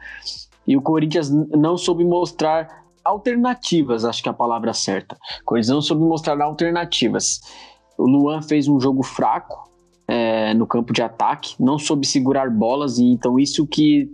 E 0.65 0.77
o 0.77 0.83
Corinthians 0.83 1.29
não 1.51 1.77
soube 1.77 2.05
mostrar 2.05 2.85
alternativas, 3.05 4.05
acho 4.05 4.23
que 4.23 4.29
é 4.29 4.33
a 4.33 4.35
palavra 4.35 4.73
certa. 4.73 5.17
O 5.41 5.45
Corinthians 5.45 5.75
não 5.75 5.83
soube 5.83 6.05
mostrar 6.05 6.41
alternativas. 6.41 7.41
O 7.99 8.07
Luan 8.07 8.43
fez 8.43 8.69
um 8.69 8.79
jogo 8.79 9.03
fraco 9.03 9.69
é, 10.07 10.55
no 10.55 10.69
campo 10.69 10.93
de 10.93 11.03
ataque, 11.03 11.57
não 11.59 11.79
soube 11.79 12.07
segurar 12.07 12.49
bolas, 12.49 12.99
e 12.99 13.07
então 13.07 13.41
isso 13.41 13.67
que 13.67 14.09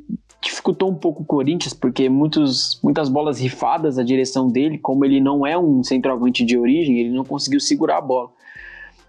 dificultou 0.44 0.90
um 0.90 0.94
pouco 0.94 1.22
o 1.22 1.26
Corinthians, 1.26 1.72
porque 1.72 2.08
muitos, 2.08 2.78
muitas 2.82 3.08
bolas 3.08 3.40
rifadas 3.40 3.98
a 3.98 4.04
direção 4.04 4.48
dele, 4.48 4.78
como 4.78 5.04
ele 5.04 5.20
não 5.20 5.46
é 5.46 5.58
um 5.58 5.82
centroavante 5.82 6.44
de 6.44 6.56
origem, 6.56 6.98
ele 6.98 7.10
não 7.10 7.24
conseguiu 7.24 7.58
segurar 7.60 7.98
a 7.98 8.00
bola. 8.00 8.30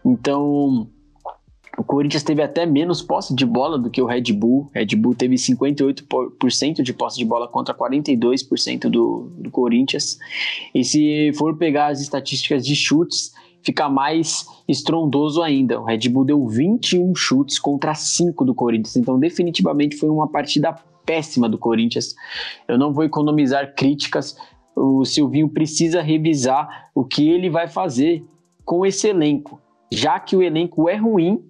Então, 0.03 0.87
O 1.77 1.83
Corinthians 1.83 2.23
teve 2.23 2.41
até 2.41 2.65
menos 2.65 3.01
posse 3.01 3.35
de 3.35 3.45
bola 3.45 3.77
do 3.77 3.89
que 3.89 4.01
o 4.01 4.05
Red 4.05 4.31
Bull. 4.31 4.69
Red 4.73 4.95
Bull 4.95 5.13
teve 5.13 5.35
58% 5.35 6.81
de 6.81 6.93
posse 6.93 7.17
de 7.17 7.25
bola 7.25 7.47
contra 7.49 7.73
42% 7.75 8.89
do, 8.89 9.29
do 9.37 9.51
Corinthians. 9.51 10.17
E 10.73 10.83
se 10.83 11.33
for 11.33 11.57
pegar 11.57 11.87
as 11.87 11.99
estatísticas 11.99 12.65
de 12.65 12.75
chutes, 12.75 13.33
fica 13.61 13.89
mais 13.89 14.45
estrondoso 14.67 15.41
ainda. 15.41 15.81
O 15.81 15.83
Red 15.83 16.07
Bull 16.07 16.23
deu 16.23 16.47
21 16.47 17.13
chutes 17.13 17.59
contra 17.59 17.93
5 17.93 18.45
do 18.45 18.55
Corinthians. 18.55 18.95
Então, 18.95 19.19
definitivamente 19.19 19.97
foi 19.97 20.09
uma 20.09 20.29
partida 20.29 20.73
péssima 21.05 21.47
do 21.47 21.57
Corinthians. 21.57 22.15
Eu 22.67 22.77
não 22.77 22.93
vou 22.93 23.03
economizar 23.03 23.75
críticas. 23.75 24.35
O 24.75 25.05
Silvinho 25.05 25.49
precisa 25.49 26.01
revisar 26.01 26.89
o 26.93 27.05
que 27.05 27.29
ele 27.29 27.49
vai 27.49 27.67
fazer 27.67 28.25
com 28.65 28.85
esse 28.85 29.07
elenco, 29.07 29.61
já 29.91 30.19
que 30.19 30.35
o 30.35 30.41
elenco 30.41 30.89
é 30.89 30.95
ruim 30.95 31.43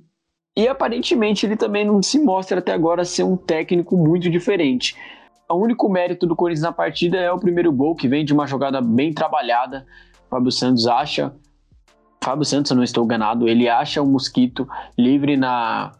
e 0.57 0.67
aparentemente 0.67 1.45
ele 1.45 1.57
também 1.57 1.85
não 1.85 2.01
se 2.01 2.17
mostra 2.17 2.59
até 2.59 2.71
agora 2.71 3.03
ser 3.03 3.23
um 3.23 3.35
técnico 3.35 3.97
muito 3.97 4.29
diferente. 4.29 4.95
O 5.49 5.55
único 5.55 5.89
mérito 5.89 6.25
do 6.25 6.35
Corinthians 6.35 6.63
na 6.63 6.71
partida 6.71 7.17
é 7.17 7.31
o 7.31 7.39
primeiro 7.39 7.71
gol, 7.71 7.93
que 7.93 8.07
vem 8.07 8.23
de 8.23 8.33
uma 8.33 8.47
jogada 8.47 8.81
bem 8.81 9.13
trabalhada. 9.13 9.85
Fábio 10.29 10.51
Santos 10.51 10.87
acha. 10.87 11.35
Fábio 12.23 12.45
Santos, 12.45 12.71
eu 12.71 12.77
não 12.77 12.83
estou 12.83 13.03
enganado, 13.03 13.47
ele 13.47 13.69
acha 13.69 14.01
o 14.01 14.07
Mosquito 14.07 14.67
livre 14.97 15.37
na 15.37 15.91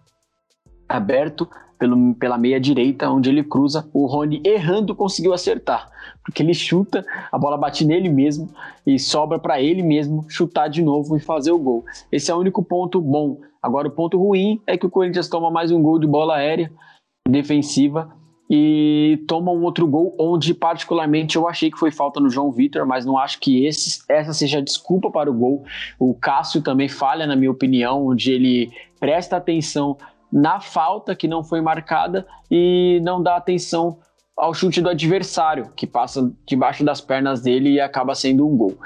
aberto 0.87 1.47
pelo, 1.77 2.15
pela 2.15 2.37
meia 2.37 2.59
direita, 2.59 3.09
onde 3.09 3.29
ele 3.29 3.43
cruza. 3.43 3.87
O 3.93 4.05
Rony, 4.05 4.41
errando, 4.43 4.95
conseguiu 4.95 5.33
acertar, 5.33 5.89
porque 6.23 6.41
ele 6.41 6.53
chuta, 6.53 7.05
a 7.31 7.37
bola 7.37 7.57
bate 7.57 7.85
nele 7.85 8.09
mesmo 8.09 8.49
e 8.85 8.97
sobra 8.99 9.39
para 9.39 9.61
ele 9.61 9.81
mesmo 9.81 10.25
chutar 10.29 10.67
de 10.67 10.81
novo 10.81 11.15
e 11.15 11.19
fazer 11.19 11.51
o 11.51 11.59
gol. 11.59 11.85
Esse 12.11 12.31
é 12.31 12.35
o 12.35 12.39
único 12.39 12.63
ponto 12.63 12.99
bom. 13.01 13.39
Agora, 13.61 13.87
o 13.87 13.91
ponto 13.91 14.17
ruim 14.17 14.61
é 14.67 14.77
que 14.77 14.85
o 14.85 14.89
Corinthians 14.89 15.27
toma 15.27 15.49
mais 15.49 15.71
um 15.71 15.81
gol 15.81 15.99
de 15.99 16.07
bola 16.07 16.35
aérea 16.35 16.71
defensiva 17.27 18.11
e 18.49 19.23
toma 19.27 19.51
um 19.51 19.63
outro 19.63 19.87
gol 19.87 20.15
onde 20.19 20.53
particularmente 20.53 21.35
eu 21.35 21.47
achei 21.47 21.71
que 21.71 21.79
foi 21.79 21.91
falta 21.91 22.19
no 22.19 22.29
João 22.29 22.51
Vitor, 22.51 22.85
mas 22.85 23.05
não 23.05 23.17
acho 23.17 23.39
que 23.39 23.65
esse, 23.65 24.03
essa 24.07 24.33
seja 24.33 24.59
a 24.59 24.61
desculpa 24.61 25.09
para 25.09 25.29
o 25.29 25.33
gol. 25.33 25.63
O 25.97 26.13
Cássio 26.13 26.61
também 26.61 26.87
falha, 26.87 27.25
na 27.25 27.35
minha 27.35 27.49
opinião, 27.49 28.05
onde 28.07 28.31
ele 28.31 28.71
presta 28.99 29.37
atenção 29.37 29.97
na 30.31 30.59
falta 30.59 31.15
que 31.15 31.27
não 31.27 31.43
foi 31.43 31.61
marcada 31.61 32.25
e 32.49 32.99
não 33.03 33.21
dá 33.21 33.35
atenção 33.35 33.99
ao 34.35 34.53
chute 34.53 34.81
do 34.81 34.89
adversário, 34.89 35.71
que 35.75 35.87
passa 35.87 36.31
debaixo 36.45 36.83
das 36.83 36.99
pernas 36.99 37.41
dele 37.41 37.73
e 37.73 37.79
acaba 37.79 38.13
sendo 38.13 38.47
um 38.47 38.55
gol. 38.55 38.77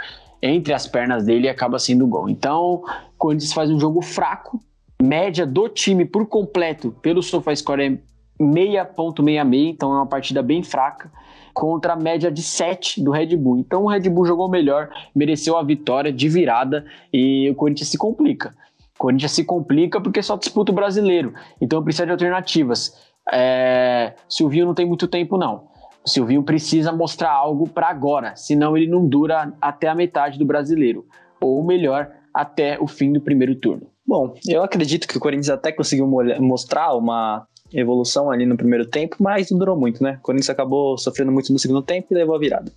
Entre 0.42 0.74
as 0.74 0.88
pernas 0.88 1.26
dele 1.26 1.50
acaba 1.50 1.80
sendo 1.80 2.06
um 2.06 2.10
gol. 2.10 2.30
Então, 2.30 2.76
o 2.76 3.18
Corinthians 3.18 3.52
faz 3.52 3.70
um 3.70 3.80
jogo 3.80 4.02
fraco, 4.02 4.60
média 5.02 5.46
do 5.46 5.68
time 5.68 6.06
por 6.06 6.28
completo 6.28 6.92
pelo 7.02 7.24
SofaScore 7.24 7.82
é 7.84 7.98
6.66, 8.40 9.70
então 9.70 9.92
é 9.92 9.96
uma 9.96 10.06
partida 10.06 10.42
bem 10.42 10.64
fraca 10.64 11.12
contra 11.54 11.94
a 11.94 11.96
média 11.96 12.32
de 12.32 12.42
7 12.42 13.04
do 13.04 13.12
Red 13.12 13.36
Bull. 13.36 13.58
Então 13.58 13.84
o 13.84 13.88
Red 13.88 14.10
Bull 14.10 14.26
jogou 14.26 14.50
melhor, 14.50 14.90
mereceu 15.14 15.58
a 15.58 15.64
vitória 15.64 16.12
de 16.12 16.30
virada 16.30 16.86
e 17.12 17.50
o 17.50 17.56
Corinthians 17.56 17.90
se 17.90 17.98
complica. 17.98 18.56
Corinthians 19.00 19.32
se 19.32 19.46
complica 19.46 20.02
porque 20.02 20.22
só 20.22 20.36
disputa 20.36 20.74
o 20.74 20.76
brasileiro. 20.76 21.34
Então 21.60 21.82
precisa 21.82 22.06
de 22.06 22.12
alternativas. 22.12 22.94
É... 23.32 24.14
Silvinho 24.28 24.66
não 24.66 24.74
tem 24.74 24.86
muito 24.86 25.08
tempo, 25.08 25.38
não. 25.38 25.70
O 26.06 26.10
Silvinho 26.10 26.44
precisa 26.44 26.92
mostrar 26.92 27.32
algo 27.32 27.68
para 27.68 27.88
agora, 27.88 28.36
senão 28.36 28.76
ele 28.76 28.88
não 28.88 29.08
dura 29.08 29.54
até 29.62 29.88
a 29.88 29.96
metade 29.96 30.38
do 30.38 30.46
brasileiro. 30.46 31.06
Ou 31.40 31.64
melhor, 31.64 32.12
até 32.34 32.78
o 32.80 32.88
fim 32.88 33.14
do 33.14 33.22
primeiro 33.22 33.56
turno. 33.56 33.88
Bom, 34.06 34.34
eu 34.48 34.64
acredito 34.64 35.08
que 35.08 35.18
o 35.18 35.20
Corinthians 35.20 35.50
até 35.50 35.72
conseguiu 35.72 36.08
mostrar 36.40 36.94
uma 36.96 37.48
evolução 37.72 38.32
ali 38.32 38.46
no 38.46 38.58
primeiro 38.58 38.86
tempo, 38.86 39.16
mas 39.20 39.50
não 39.52 39.60
durou 39.60 39.78
muito, 39.78 40.04
né? 40.04 40.18
O 40.20 40.24
Corinthians 40.24 40.50
acabou 40.50 40.98
sofrendo 40.98 41.32
muito 41.32 41.54
no 41.54 41.60
segundo 41.60 41.82
tempo 41.82 42.08
e 42.12 42.16
levou 42.16 42.36
a 42.36 42.40
virada. 42.40 42.72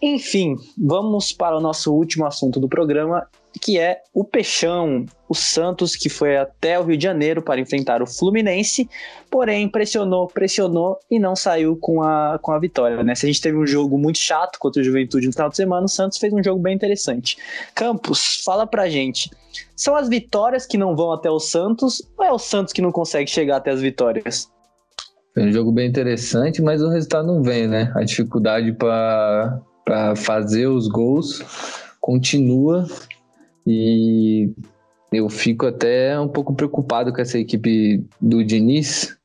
Enfim, 0.00 0.56
vamos 0.76 1.32
para 1.32 1.56
o 1.56 1.60
nosso 1.60 1.94
último 1.94 2.26
assunto 2.26 2.58
do 2.58 2.68
programa, 2.68 3.28
que 3.60 3.78
é 3.78 4.02
o 4.12 4.24
Peixão, 4.24 5.06
o 5.28 5.34
Santos, 5.34 5.96
que 5.96 6.08
foi 6.08 6.36
até 6.36 6.78
o 6.78 6.84
Rio 6.84 6.96
de 6.96 7.04
Janeiro 7.04 7.42
para 7.42 7.60
enfrentar 7.60 8.02
o 8.02 8.06
Fluminense, 8.06 8.88
porém 9.30 9.68
pressionou, 9.68 10.26
pressionou 10.26 10.98
e 11.10 11.18
não 11.18 11.34
saiu 11.36 11.76
com 11.76 12.02
a, 12.02 12.38
com 12.40 12.52
a 12.52 12.58
vitória. 12.58 13.02
Né? 13.02 13.14
Se 13.14 13.26
a 13.26 13.28
gente 13.28 13.40
teve 13.40 13.56
um 13.56 13.66
jogo 13.66 13.98
muito 13.98 14.18
chato 14.18 14.58
contra 14.58 14.80
o 14.80 14.84
Juventude 14.84 15.26
no 15.26 15.32
final 15.32 15.48
de 15.48 15.56
semana, 15.56 15.86
o 15.86 15.88
Santos 15.88 16.18
fez 16.18 16.32
um 16.32 16.42
jogo 16.42 16.60
bem 16.60 16.74
interessante. 16.74 17.36
Campos, 17.74 18.42
fala 18.44 18.66
pra 18.66 18.88
gente. 18.88 19.30
São 19.76 19.94
as 19.96 20.08
vitórias 20.08 20.66
que 20.66 20.76
não 20.76 20.96
vão 20.96 21.12
até 21.12 21.30
o 21.30 21.38
Santos 21.38 22.02
ou 22.18 22.24
é 22.24 22.32
o 22.32 22.38
Santos 22.38 22.72
que 22.72 22.82
não 22.82 22.92
consegue 22.92 23.30
chegar 23.30 23.56
até 23.56 23.70
as 23.70 23.80
vitórias? 23.80 24.48
Foi 25.32 25.44
um 25.44 25.52
jogo 25.52 25.72
bem 25.72 25.88
interessante, 25.88 26.62
mas 26.62 26.80
o 26.80 26.88
resultado 26.88 27.26
não 27.26 27.42
vem, 27.42 27.66
né? 27.66 27.92
A 27.96 28.04
dificuldade 28.04 28.72
para 28.72 30.14
fazer 30.16 30.66
os 30.68 30.86
gols 30.86 31.42
continua 32.00 32.86
e 33.66 34.50
eu 35.12 35.28
fico 35.28 35.66
até 35.66 36.18
um 36.18 36.28
pouco 36.28 36.54
preocupado 36.54 37.12
com 37.12 37.20
essa 37.20 37.38
equipe 37.38 38.04
do 38.20 38.44
Diniz, 38.44 39.16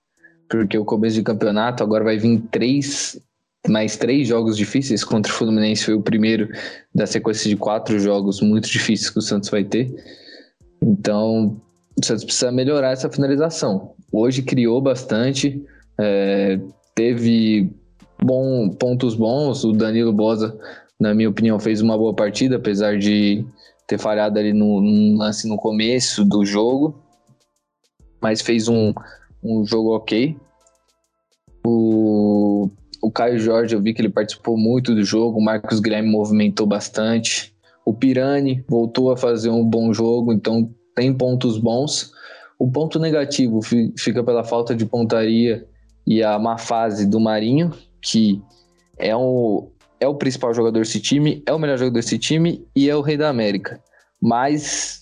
porque 0.50 0.78
o 0.78 0.86
começo 0.86 1.16
de 1.16 1.24
campeonato 1.24 1.84
agora 1.84 2.04
vai 2.04 2.18
vir 2.18 2.42
três, 2.52 3.20
mais 3.68 3.98
três 3.98 4.28
jogos 4.28 4.56
difíceis 4.56 5.04
contra 5.04 5.32
o 5.32 5.36
Fluminense. 5.36 5.86
Foi 5.86 5.94
o 5.94 6.02
primeiro 6.02 6.50
da 6.94 7.06
sequência 7.06 7.50
de 7.50 7.56
quatro 7.56 8.00
jogos 8.00 8.42
muito 8.42 8.70
difíceis 8.70 9.10
que 9.10 9.20
o 9.20 9.22
Santos 9.22 9.50
vai 9.50 9.64
ter. 9.64 9.94
Então, 10.82 11.60
o 12.00 12.06
Santos 12.06 12.24
precisa 12.24 12.52
melhorar 12.52 12.92
essa 12.92 13.10
finalização. 13.10 13.94
Hoje 14.12 14.42
criou 14.42 14.82
bastante, 14.82 15.64
é, 16.00 16.60
teve 16.96 17.70
bom, 18.24 18.70
pontos 18.70 19.16
bons. 19.16 19.64
O 19.64 19.72
Danilo 19.72 20.14
Bosa, 20.14 20.58
na 21.00 21.14
minha 21.14 21.30
opinião, 21.30 21.60
fez 21.60 21.82
uma 21.82 21.98
boa 21.98 22.14
partida, 22.14 22.56
apesar 22.56 22.98
de 22.98 23.46
ter 23.90 23.98
falhado 23.98 24.38
ali 24.38 24.54
no, 24.54 24.80
no 24.80 25.58
começo 25.58 26.24
do 26.24 26.46
jogo, 26.46 27.02
mas 28.22 28.40
fez 28.40 28.68
um, 28.68 28.94
um 29.44 29.66
jogo 29.66 29.96
ok. 29.96 30.38
O, 31.66 32.70
o 33.02 33.12
Caio 33.12 33.40
Jorge, 33.40 33.74
eu 33.74 33.82
vi 33.82 33.96
que 33.96 34.00
ele 34.00 34.12
participou 34.12 34.56
muito 34.56 34.94
do 34.94 35.04
jogo, 35.04 35.40
o 35.40 35.44
Marcos 35.44 35.80
Guilherme 35.80 36.08
movimentou 36.08 36.68
bastante. 36.68 37.52
O 37.84 37.92
Pirani 37.92 38.64
voltou 38.70 39.12
a 39.12 39.18
fazer 39.18 39.50
um 39.50 39.66
bom 39.66 39.92
jogo, 39.92 40.32
então 40.32 40.70
tem 40.96 41.12
pontos 41.12 41.58
bons. 41.58 42.12
O 42.60 42.70
ponto 42.70 43.00
negativo 43.00 43.60
fica 43.98 44.24
pela 44.24 44.44
falta 44.44 44.76
de 44.76 44.86
pontaria 44.86 45.68
e 46.06 46.22
a 46.22 46.38
má 46.38 46.60
fase 46.60 47.08
do 47.08 47.20
Marinho, 47.20 47.72
que 48.00 48.40
é 49.00 49.18
um, 49.18 49.68
é 50.00 50.08
o 50.08 50.16
principal 50.16 50.54
jogador 50.54 50.80
desse 50.80 51.00
time, 51.00 51.44
é 51.46 51.54
o 51.54 51.60
melhor 51.60 51.78
jogador 51.78 51.96
desse 51.96 52.18
time 52.18 52.66
e 52.76 52.90
é 52.90 52.96
o 52.96 53.02
rei 53.02 53.18
da 53.18 53.30
América. 53.30 53.80
Mas 54.22 55.02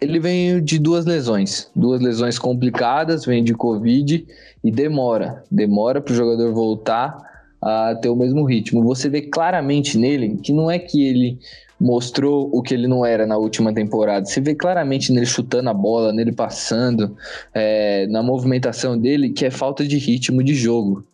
ele 0.00 0.18
vem 0.18 0.62
de 0.62 0.78
duas 0.78 1.04
lesões, 1.04 1.70
duas 1.74 2.00
lesões 2.00 2.38
complicadas, 2.38 3.24
vem 3.24 3.42
de 3.42 3.54
Covid 3.54 4.26
e 4.62 4.70
demora, 4.70 5.42
demora 5.50 6.00
para 6.00 6.12
o 6.12 6.16
jogador 6.16 6.52
voltar 6.52 7.18
a 7.60 7.94
ter 7.96 8.08
o 8.08 8.16
mesmo 8.16 8.44
ritmo. 8.44 8.84
Você 8.84 9.08
vê 9.08 9.22
claramente 9.22 9.98
nele 9.98 10.36
que 10.36 10.52
não 10.52 10.70
é 10.70 10.78
que 10.78 11.06
ele 11.06 11.38
mostrou 11.80 12.48
o 12.52 12.62
que 12.62 12.74
ele 12.74 12.86
não 12.86 13.04
era 13.04 13.26
na 13.26 13.36
última 13.36 13.72
temporada. 13.72 14.26
Você 14.26 14.40
vê 14.40 14.54
claramente 14.54 15.12
nele 15.12 15.26
chutando 15.26 15.70
a 15.70 15.74
bola, 15.74 16.12
nele 16.12 16.32
passando, 16.32 17.16
é, 17.54 18.06
na 18.08 18.22
movimentação 18.22 18.98
dele, 18.98 19.30
que 19.30 19.46
é 19.46 19.50
falta 19.50 19.86
de 19.86 19.96
ritmo 19.96 20.42
de 20.42 20.54
jogo. 20.54 21.04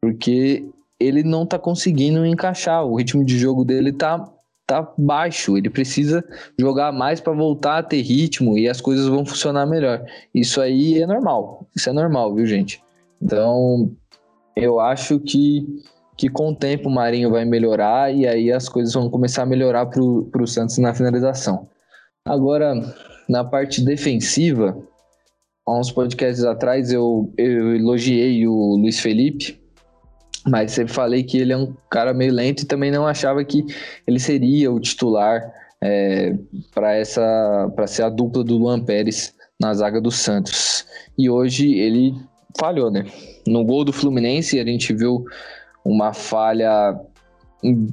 Porque 0.00 0.64
ele 0.98 1.22
não 1.22 1.46
tá 1.46 1.58
conseguindo 1.58 2.24
encaixar. 2.24 2.84
O 2.84 2.96
ritmo 2.96 3.24
de 3.24 3.38
jogo 3.38 3.64
dele 3.64 3.92
tá, 3.92 4.32
tá 4.66 4.92
baixo. 4.96 5.56
Ele 5.56 5.70
precisa 5.70 6.24
jogar 6.58 6.92
mais 6.92 7.20
para 7.20 7.32
voltar 7.32 7.78
a 7.78 7.82
ter 7.82 8.00
ritmo 8.02 8.58
e 8.58 8.68
as 8.68 8.80
coisas 8.80 9.06
vão 9.06 9.24
funcionar 9.24 9.66
melhor. 9.66 10.04
Isso 10.34 10.60
aí 10.60 11.00
é 11.00 11.06
normal. 11.06 11.68
Isso 11.74 11.88
é 11.90 11.92
normal, 11.92 12.34
viu, 12.34 12.46
gente? 12.46 12.82
Então, 13.20 13.92
eu 14.54 14.80
acho 14.80 15.20
que, 15.20 15.66
que 16.16 16.28
com 16.28 16.50
o 16.50 16.56
tempo 16.56 16.88
o 16.88 16.92
Marinho 16.92 17.30
vai 17.30 17.44
melhorar 17.44 18.14
e 18.14 18.26
aí 18.26 18.50
as 18.50 18.68
coisas 18.68 18.94
vão 18.94 19.10
começar 19.10 19.42
a 19.42 19.46
melhorar 19.46 19.86
pro, 19.86 20.24
pro 20.32 20.46
Santos 20.46 20.78
na 20.78 20.94
finalização. 20.94 21.68
Agora, 22.24 22.74
na 23.28 23.44
parte 23.44 23.84
defensiva, 23.84 24.76
há 25.66 25.78
uns 25.78 25.92
podcasts 25.92 26.44
atrás 26.44 26.92
eu, 26.92 27.32
eu 27.36 27.76
elogiei 27.76 28.46
o 28.48 28.76
Luiz 28.76 28.98
Felipe 28.98 29.65
mas 30.46 30.72
sempre 30.72 30.92
falei 30.92 31.22
que 31.22 31.38
ele 31.38 31.52
é 31.52 31.56
um 31.56 31.74
cara 31.90 32.14
meio 32.14 32.32
lento 32.32 32.62
e 32.62 32.66
também 32.66 32.90
não 32.90 33.06
achava 33.06 33.44
que 33.44 33.64
ele 34.06 34.20
seria 34.20 34.70
o 34.70 34.80
titular 34.80 35.42
é, 35.82 36.34
para 36.74 36.94
essa 36.94 37.70
para 37.74 37.86
ser 37.86 38.02
a 38.02 38.08
dupla 38.08 38.44
do 38.44 38.56
Luan 38.56 38.80
Pérez 38.80 39.34
na 39.60 39.74
zaga 39.74 40.00
do 40.00 40.10
Santos. 40.10 40.86
E 41.18 41.28
hoje 41.28 41.74
ele 41.74 42.14
falhou, 42.58 42.90
né? 42.90 43.04
No 43.46 43.64
gol 43.64 43.84
do 43.84 43.92
Fluminense 43.92 44.60
a 44.60 44.64
gente 44.64 44.92
viu 44.94 45.24
uma 45.84 46.12
falha 46.12 46.98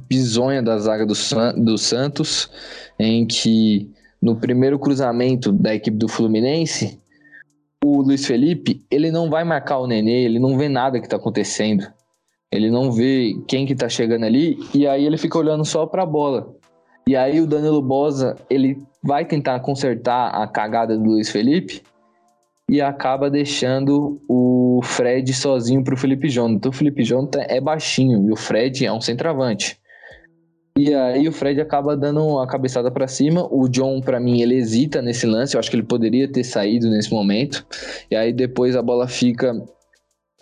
bizonha 0.08 0.62
da 0.62 0.78
zaga 0.78 1.06
do, 1.06 1.14
do 1.56 1.78
Santos, 1.78 2.50
em 2.98 3.26
que 3.26 3.90
no 4.20 4.36
primeiro 4.36 4.78
cruzamento 4.78 5.52
da 5.52 5.74
equipe 5.74 5.96
do 5.96 6.08
Fluminense, 6.08 7.00
o 7.84 8.00
Luiz 8.00 8.24
Felipe, 8.26 8.84
ele 8.90 9.10
não 9.10 9.28
vai 9.28 9.44
marcar 9.44 9.78
o 9.78 9.86
Nenê, 9.86 10.24
ele 10.24 10.38
não 10.38 10.56
vê 10.56 10.68
nada 10.68 11.00
que 11.00 11.08
tá 11.08 11.16
acontecendo. 11.16 11.86
Ele 12.54 12.70
não 12.70 12.92
vê 12.92 13.36
quem 13.48 13.66
que 13.66 13.74
tá 13.74 13.88
chegando 13.88 14.24
ali 14.24 14.56
e 14.72 14.86
aí 14.86 15.04
ele 15.04 15.18
fica 15.18 15.36
olhando 15.36 15.64
só 15.64 15.86
pra 15.86 16.06
bola. 16.06 16.54
E 17.04 17.16
aí 17.16 17.40
o 17.40 17.48
Danilo 17.48 17.82
Bosa, 17.82 18.36
ele 18.48 18.80
vai 19.02 19.24
tentar 19.24 19.58
consertar 19.58 20.28
a 20.28 20.46
cagada 20.46 20.96
do 20.96 21.02
Luiz 21.02 21.28
Felipe 21.30 21.82
e 22.70 22.80
acaba 22.80 23.28
deixando 23.28 24.22
o 24.28 24.80
Fred 24.84 25.34
sozinho 25.34 25.82
pro 25.82 25.96
Felipe 25.96 26.28
Jonathan. 26.28 26.54
Então 26.54 26.70
o 26.70 26.74
Felipe 26.74 27.02
Jonathan 27.02 27.40
é 27.48 27.60
baixinho 27.60 28.24
e 28.28 28.30
o 28.30 28.36
Fred 28.36 28.86
é 28.86 28.92
um 28.92 29.00
centroavante. 29.00 29.76
E 30.78 30.94
aí 30.94 31.26
o 31.26 31.32
Fred 31.32 31.60
acaba 31.60 31.96
dando 31.96 32.38
a 32.38 32.46
cabeçada 32.46 32.88
para 32.88 33.08
cima. 33.08 33.48
O 33.50 33.68
John, 33.68 34.00
para 34.00 34.20
mim, 34.20 34.40
ele 34.40 34.54
hesita 34.54 35.02
nesse 35.02 35.26
lance. 35.26 35.56
Eu 35.56 35.60
acho 35.60 35.70
que 35.70 35.76
ele 35.76 35.82
poderia 35.82 36.30
ter 36.30 36.44
saído 36.44 36.88
nesse 36.88 37.12
momento. 37.12 37.66
E 38.08 38.14
aí 38.14 38.32
depois 38.32 38.76
a 38.76 38.82
bola 38.82 39.08
fica 39.08 39.52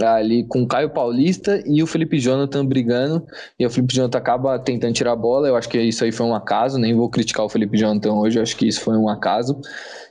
ali 0.00 0.44
com 0.44 0.62
o 0.62 0.66
Caio 0.66 0.90
Paulista 0.90 1.62
e 1.66 1.82
o 1.82 1.86
Felipe 1.86 2.18
Jonathan 2.18 2.64
brigando. 2.64 3.24
E 3.58 3.66
o 3.66 3.70
Felipe 3.70 3.94
Jonathan 3.94 4.18
acaba 4.18 4.58
tentando 4.58 4.94
tirar 4.94 5.12
a 5.12 5.16
bola. 5.16 5.48
Eu 5.48 5.56
acho 5.56 5.68
que 5.68 5.80
isso 5.80 6.04
aí 6.04 6.12
foi 6.12 6.26
um 6.26 6.34
acaso. 6.34 6.78
Nem 6.78 6.94
vou 6.94 7.08
criticar 7.10 7.44
o 7.44 7.48
Felipe 7.48 7.76
Jonathan 7.76 8.12
hoje. 8.14 8.38
Eu 8.38 8.42
acho 8.42 8.56
que 8.56 8.66
isso 8.66 8.80
foi 8.80 8.96
um 8.96 9.08
acaso. 9.08 9.60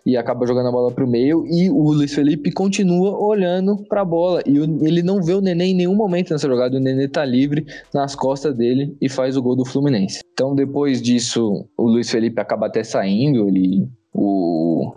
E 0.06 0.18
acaba 0.18 0.46
jogando 0.46 0.68
a 0.68 0.72
bola 0.72 0.92
pro 0.92 1.08
meio. 1.08 1.46
E 1.48 1.70
o 1.70 1.92
Luiz 1.92 2.14
Felipe 2.14 2.52
continua 2.52 3.18
olhando 3.18 3.84
pra 3.88 4.06
bola. 4.06 4.42
E 4.46 4.58
ele 4.58 5.02
não 5.02 5.22
vê 5.22 5.34
o 5.34 5.42
Nenê 5.42 5.66
em 5.66 5.76
nenhum 5.76 5.96
momento 5.96 6.32
nessa 6.32 6.48
jogada. 6.48 6.78
O 6.78 6.80
Nenê 6.80 7.08
tá 7.08 7.26
livre 7.26 7.66
nas 7.94 8.16
costas 8.16 8.56
dele 8.56 8.96
e 9.02 9.10
faz 9.10 9.36
o 9.36 9.42
gol 9.42 9.56
do 9.56 9.66
Fluminense. 9.66 10.22
Então 10.34 10.56
depois 10.56 11.02
disso, 11.02 11.68
o 11.78 11.88
Luiz 11.88 12.10
Felipe 12.10 12.40
acaba 12.40 12.68
até 12.68 12.84
saindo. 12.84 13.48
Ele, 13.48 13.88
o, 14.14 14.94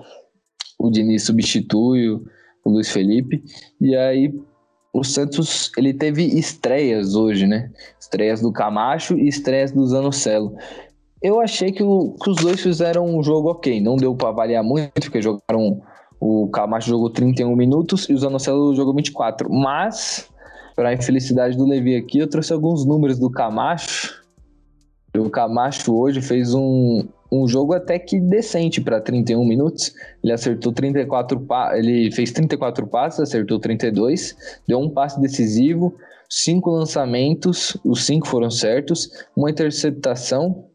o 0.79 0.91
Diniz 0.91 1.25
substitui 1.25 2.11
o, 2.11 2.23
o 2.65 2.71
Luiz 2.71 2.91
Felipe. 2.91 3.43
E 3.81 3.95
aí 3.97 4.33
o 4.95 5.03
Santos 5.03 5.73
ele 5.77 5.93
teve 5.93 6.23
estreias 6.25 7.17
hoje, 7.17 7.49
né? 7.49 7.69
Estreias 7.99 8.41
do 8.41 8.53
Camacho 8.53 9.19
e 9.19 9.27
estreias 9.27 9.73
do 9.73 9.85
Zanocelo. 9.85 10.55
Eu 11.21 11.41
achei 11.41 11.73
que, 11.73 11.83
o, 11.83 12.15
que 12.23 12.31
os 12.31 12.37
dois 12.37 12.61
fizeram 12.61 13.05
um 13.05 13.21
jogo 13.21 13.51
ok. 13.51 13.81
Não 13.81 13.97
deu 13.97 14.15
para 14.15 14.29
avaliar 14.29 14.63
muito, 14.63 14.93
porque 15.03 15.21
jogaram. 15.21 15.83
O 16.21 16.49
Camacho 16.49 16.89
jogou 16.89 17.11
31 17.11 17.57
minutos 17.57 18.09
e 18.09 18.15
o 18.15 18.19
Zanocelo 18.19 18.75
jogou 18.77 18.95
24. 18.95 19.53
Mas, 19.53 20.31
para 20.77 20.91
a 20.91 20.95
infelicidade 20.95 21.57
do 21.57 21.67
Levi 21.67 21.97
aqui, 21.97 22.19
eu 22.19 22.31
trouxe 22.31 22.53
alguns 22.53 22.87
números 22.87 23.19
do 23.19 23.29
Camacho. 23.29 24.23
O 25.17 25.29
Camacho 25.29 25.93
hoje 25.93 26.23
fez 26.23 26.55
um, 26.55 27.05
um 27.43 27.49
jogo 27.49 27.73
até 27.73 27.99
que 27.99 28.21
decente 28.21 28.81
para 28.81 29.01
31 29.01 29.45
minutos. 29.45 29.95
Ele 30.23 30.33
acertou 30.33 30.73
34 30.73 31.41
pa 31.41 31.77
ele 31.77 32.11
fez 32.11 32.31
34 32.33 32.87
passes, 32.87 33.21
acertou 33.21 33.59
32, 33.59 34.37
deu 34.67 34.79
um 34.79 34.89
passe 34.89 35.21
decisivo, 35.21 35.95
cinco 36.29 36.71
lançamentos, 36.71 37.77
os 37.85 38.05
cinco 38.05 38.27
foram 38.27 38.51
certos, 38.51 39.11
uma 39.37 39.51
interceptação 39.51 40.67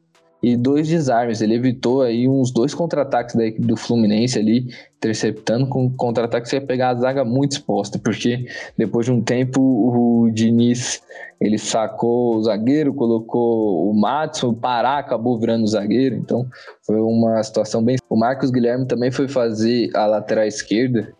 e 0.42 0.56
dois 0.56 0.88
desarmes. 0.88 1.42
Ele 1.42 1.56
evitou 1.56 2.02
aí 2.02 2.28
uns 2.28 2.52
dois 2.52 2.74
contra-ataques 2.74 3.36
da 3.36 3.46
equipe 3.46 3.68
do 3.68 3.76
Fluminense 3.76 4.40
ali, 4.40 4.68
interceptando 4.98 5.68
com 5.68 5.90
contra-ataques 5.92 6.52
ia 6.54 6.62
pegar 6.62 6.90
a 6.90 6.96
zaga 6.96 7.26
muito 7.26 7.54
exposta, 7.54 8.00
porque 8.00 8.46
depois 8.78 9.06
de 9.06 9.12
um 9.12 9.22
tempo 9.22 9.62
o 9.62 10.30
Diniz 10.32 11.02
ele 11.40 11.58
sacou 11.58 12.36
o 12.36 12.44
zagueiro, 12.44 12.94
colocou 12.94 13.90
o 13.90 13.94
Matos, 13.94 14.44
o 14.44 14.54
Pará 14.54 14.98
acabou 14.98 15.40
virando 15.40 15.64
o 15.64 15.68
zagueiro, 15.68 16.16
então 16.16 16.46
foi 16.86 17.00
uma 17.00 17.42
situação 17.44 17.84
bem. 17.84 17.98
O 18.10 18.18
Marcos 18.18 18.52
Guilherme 18.52 18.86
também 18.86 19.10
foi 19.10 19.28
fazer 19.28 19.90
a 19.96 20.06
lateral 20.06 20.46
esquerda, 20.46 21.14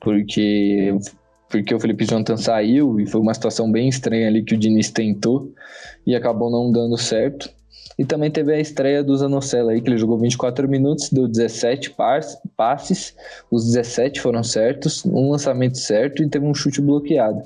porque 0.00 0.92
porque 1.48 1.74
o 1.74 1.80
Felipe 1.80 2.04
Jonathan 2.04 2.36
saiu 2.36 3.00
e 3.00 3.06
foi 3.06 3.20
uma 3.20 3.34
situação 3.34 3.70
bem 3.70 3.88
estranha 3.88 4.28
ali 4.28 4.44
que 4.44 4.54
o 4.54 4.58
Diniz 4.58 4.88
tentou 4.88 5.52
e 6.06 6.14
acabou 6.14 6.48
não 6.48 6.70
dando 6.70 6.96
certo. 6.96 7.50
E 7.98 8.04
também 8.04 8.30
teve 8.30 8.54
a 8.54 8.58
estreia 8.58 9.04
do 9.04 9.16
Zanocelo 9.16 9.68
aí, 9.68 9.80
que 9.80 9.90
ele 9.90 9.98
jogou 9.98 10.18
24 10.18 10.66
minutos, 10.68 11.10
deu 11.10 11.28
17 11.28 11.94
passes, 12.56 13.14
os 13.50 13.66
17 13.66 14.20
foram 14.20 14.42
certos, 14.42 15.04
um 15.04 15.30
lançamento 15.30 15.76
certo 15.76 16.22
e 16.22 16.28
teve 16.28 16.46
um 16.46 16.54
chute 16.54 16.80
bloqueado. 16.80 17.42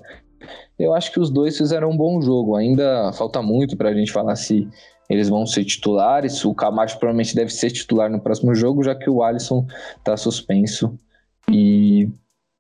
Eu 0.78 0.94
acho 0.94 1.12
que 1.12 1.20
os 1.20 1.30
dois 1.30 1.56
fizeram 1.56 1.90
um 1.90 1.96
bom 1.96 2.20
jogo. 2.20 2.56
Ainda 2.56 3.12
falta 3.12 3.40
muito 3.40 3.76
para 3.76 3.90
a 3.90 3.94
gente 3.94 4.12
falar 4.12 4.36
se 4.36 4.68
eles 5.08 5.28
vão 5.28 5.46
ser 5.46 5.64
titulares. 5.64 6.44
O 6.44 6.54
Camacho 6.54 6.98
provavelmente 6.98 7.34
deve 7.34 7.50
ser 7.50 7.70
titular 7.70 8.10
no 8.10 8.20
próximo 8.20 8.54
jogo, 8.54 8.82
já 8.82 8.94
que 8.94 9.08
o 9.08 9.22
Alisson 9.22 9.66
está 9.98 10.16
suspenso. 10.16 10.98
E 11.50 12.08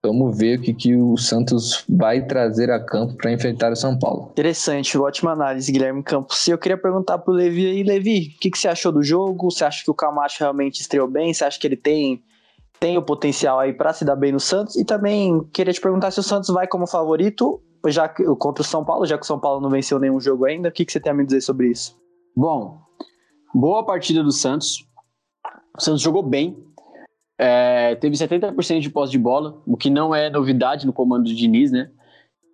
Vamos 0.08 0.36
ver 0.36 0.58
o 0.58 0.62
que, 0.62 0.74
que 0.74 0.94
o 0.94 1.16
Santos 1.16 1.84
vai 1.88 2.26
trazer 2.26 2.70
a 2.70 2.78
campo 2.78 3.14
para 3.14 3.32
enfrentar 3.32 3.72
o 3.72 3.76
São 3.76 3.98
Paulo. 3.98 4.28
Interessante, 4.32 4.98
ótima 4.98 5.32
análise, 5.32 5.72
Guilherme 5.72 6.02
Campos. 6.02 6.46
Eu 6.46 6.58
queria 6.58 6.76
perguntar 6.76 7.18
para 7.18 7.32
o 7.32 7.34
Levi 7.34 7.66
aí, 7.66 7.82
Levi, 7.82 8.34
o 8.36 8.40
que, 8.40 8.50
que 8.50 8.58
você 8.58 8.68
achou 8.68 8.92
do 8.92 9.02
jogo? 9.02 9.50
Você 9.50 9.64
acha 9.64 9.82
que 9.82 9.90
o 9.90 9.94
Camacho 9.94 10.36
realmente 10.40 10.80
estreou 10.80 11.08
bem? 11.08 11.32
Você 11.32 11.44
acha 11.44 11.58
que 11.58 11.66
ele 11.66 11.76
tem, 11.76 12.22
tem 12.78 12.98
o 12.98 13.02
potencial 13.02 13.58
aí 13.58 13.72
para 13.72 13.92
se 13.92 14.04
dar 14.04 14.16
bem 14.16 14.32
no 14.32 14.40
Santos? 14.40 14.76
E 14.76 14.84
também 14.84 15.42
queria 15.52 15.72
te 15.72 15.80
perguntar 15.80 16.10
se 16.10 16.20
o 16.20 16.22
Santos 16.22 16.50
vai 16.50 16.66
como 16.66 16.86
favorito 16.86 17.60
já 17.86 18.08
contra 18.08 18.62
o 18.62 18.64
São 18.64 18.84
Paulo, 18.84 19.06
já 19.06 19.16
que 19.16 19.24
o 19.24 19.26
São 19.26 19.38
Paulo 19.38 19.60
não 19.60 19.70
venceu 19.70 19.98
nenhum 19.98 20.20
jogo 20.20 20.44
ainda. 20.44 20.68
O 20.68 20.72
que, 20.72 20.84
que 20.84 20.92
você 20.92 21.00
tem 21.00 21.12
a 21.12 21.14
me 21.14 21.24
dizer 21.24 21.40
sobre 21.40 21.70
isso? 21.70 21.96
Bom, 22.36 22.78
boa 23.54 23.84
partida 23.84 24.22
do 24.22 24.32
Santos. 24.32 24.86
O 25.78 25.82
Santos 25.82 26.02
jogou 26.02 26.22
bem, 26.22 26.56
é, 27.38 27.94
teve 27.96 28.16
70% 28.16 28.80
de 28.80 28.90
posse 28.90 29.12
de 29.12 29.18
bola, 29.18 29.60
o 29.66 29.76
que 29.76 29.90
não 29.90 30.14
é 30.14 30.30
novidade 30.30 30.86
no 30.86 30.92
comando 30.92 31.24
do 31.24 31.34
Diniz, 31.34 31.72
né? 31.72 31.90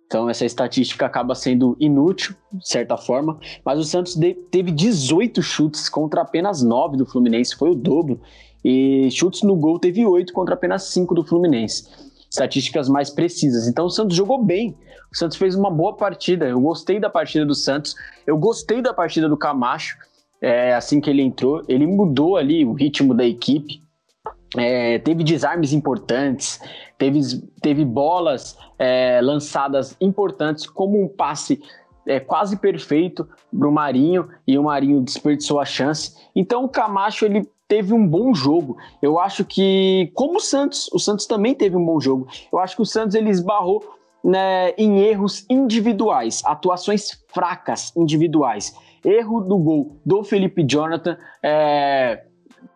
Então 0.05 0.29
essa 0.29 0.43
estatística 0.43 1.05
acaba 1.05 1.33
sendo 1.33 1.77
inútil, 1.79 2.35
de 2.51 2.67
certa 2.67 2.97
forma. 2.97 3.39
Mas 3.63 3.79
o 3.79 3.83
Santos 3.83 4.19
teve 4.51 4.69
18 4.69 5.41
chutes 5.41 5.87
contra 5.87 6.21
apenas 6.21 6.61
9 6.61 6.97
do 6.97 7.05
Fluminense, 7.05 7.55
foi 7.55 7.69
o 7.69 7.75
dobro. 7.75 8.19
E 8.63 9.09
chutes 9.09 9.41
no 9.43 9.55
gol 9.55 9.79
teve 9.79 10.05
8 10.05 10.33
contra 10.33 10.53
apenas 10.55 10.83
5 10.83 11.15
do 11.15 11.23
Fluminense. 11.23 11.87
Estatísticas 12.29 12.89
mais 12.89 13.09
precisas. 13.09 13.67
Então 13.67 13.85
o 13.85 13.89
Santos 13.89 14.15
jogou 14.15 14.43
bem. 14.43 14.77
O 15.13 15.17
Santos 15.17 15.37
fez 15.37 15.55
uma 15.55 15.71
boa 15.71 15.95
partida. 15.95 16.45
Eu 16.45 16.59
gostei 16.59 16.99
da 16.99 17.09
partida 17.09 17.45
do 17.45 17.55
Santos. 17.55 17.95
Eu 18.27 18.37
gostei 18.37 18.81
da 18.81 18.93
partida 18.93 19.29
do 19.29 19.37
Camacho. 19.37 19.97
É, 20.41 20.73
assim 20.73 20.99
que 20.99 21.09
ele 21.09 21.21
entrou, 21.21 21.63
ele 21.69 21.87
mudou 21.87 22.35
ali 22.35 22.65
o 22.65 22.73
ritmo 22.73 23.13
da 23.13 23.23
equipe. 23.25 23.81
É, 24.57 24.99
teve 24.99 25.23
desarmes 25.23 25.71
importantes, 25.71 26.59
teve, 26.97 27.21
teve 27.61 27.85
bolas 27.85 28.57
é, 28.77 29.21
lançadas 29.21 29.95
importantes, 30.01 30.67
como 30.67 31.01
um 31.01 31.07
passe 31.07 31.61
é, 32.05 32.19
quase 32.19 32.57
perfeito 32.57 33.27
para 33.57 33.67
o 33.67 33.71
Marinho 33.71 34.27
e 34.45 34.57
o 34.57 34.63
Marinho 34.63 35.01
desperdiçou 35.01 35.59
a 35.59 35.65
chance. 35.65 36.15
Então 36.35 36.65
o 36.65 36.69
Camacho 36.69 37.25
ele 37.25 37.47
teve 37.67 37.93
um 37.93 38.05
bom 38.05 38.33
jogo. 38.33 38.77
Eu 39.01 39.17
acho 39.17 39.45
que, 39.45 40.11
como 40.13 40.37
o 40.37 40.41
Santos, 40.41 40.89
o 40.91 40.99
Santos 40.99 41.25
também 41.25 41.55
teve 41.55 41.77
um 41.77 41.85
bom 41.85 41.99
jogo. 41.99 42.27
Eu 42.51 42.59
acho 42.59 42.75
que 42.75 42.81
o 42.81 42.85
Santos 42.85 43.15
ele 43.15 43.29
esbarrou 43.29 43.81
né, 44.23 44.71
em 44.71 44.99
erros 44.99 45.45
individuais, 45.49 46.41
atuações 46.45 47.23
fracas 47.27 47.95
individuais. 47.95 48.75
Erro 49.03 49.41
do 49.41 49.57
gol 49.57 49.97
do 50.05 50.23
Felipe 50.23 50.63
Jonathan. 50.67 51.17
É, 51.41 52.25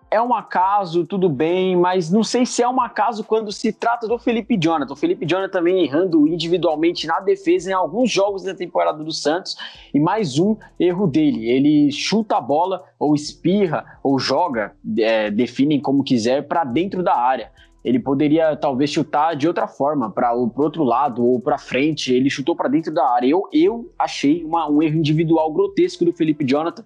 é 0.09 0.21
um 0.21 0.33
acaso, 0.33 1.05
tudo 1.05 1.27
bem, 1.27 1.75
mas 1.75 2.09
não 2.11 2.23
sei 2.23 2.45
se 2.45 2.61
é 2.61 2.69
um 2.69 2.79
acaso 2.79 3.23
quando 3.23 3.51
se 3.51 3.73
trata 3.73 4.07
do 4.07 4.17
Felipe 4.17 4.57
Jonathan. 4.57 4.93
O 4.93 4.95
Felipe 4.95 5.25
Jonathan 5.25 5.51
também 5.51 5.83
errando 5.83 6.27
individualmente 6.27 7.07
na 7.07 7.19
defesa 7.19 7.71
em 7.71 7.73
alguns 7.73 8.11
jogos 8.11 8.43
da 8.43 8.53
temporada 8.53 9.03
do 9.03 9.11
Santos 9.11 9.55
e 9.93 9.99
mais 9.99 10.39
um 10.39 10.55
erro 10.79 11.07
dele. 11.07 11.49
Ele 11.49 11.91
chuta 11.91 12.37
a 12.37 12.41
bola 12.41 12.83
ou 12.99 13.15
espirra 13.15 13.83
ou 14.03 14.17
joga, 14.19 14.73
é, 14.97 15.29
definem 15.31 15.81
como 15.81 16.03
quiser, 16.03 16.47
para 16.47 16.63
dentro 16.63 17.03
da 17.03 17.15
área. 17.15 17.51
Ele 17.83 17.99
poderia 17.99 18.55
talvez 18.55 18.89
chutar 18.89 19.35
de 19.35 19.47
outra 19.47 19.67
forma, 19.67 20.09
para 20.09 20.35
o 20.35 20.51
outro 20.55 20.83
lado 20.83 21.23
ou 21.23 21.39
para 21.39 21.57
frente. 21.57 22.11
Ele 22.11 22.31
chutou 22.31 22.55
para 22.55 22.67
dentro 22.67 22.91
da 22.91 23.07
área. 23.07 23.27
Eu, 23.27 23.47
eu 23.53 23.93
achei 23.99 24.43
uma, 24.43 24.67
um 24.67 24.81
erro 24.81 24.97
individual 24.97 25.53
grotesco 25.53 26.03
do 26.03 26.11
Felipe 26.11 26.43
Jonathan. 26.43 26.83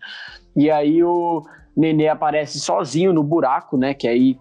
E 0.56 0.70
aí 0.70 1.02
o 1.02 1.46
Nenê 1.80 2.08
aparece 2.08 2.60
sozinho 2.60 3.14
no 3.14 3.24
buraco, 3.24 3.78
né? 3.78 3.94
Que 3.94 4.08
aí 4.08 4.38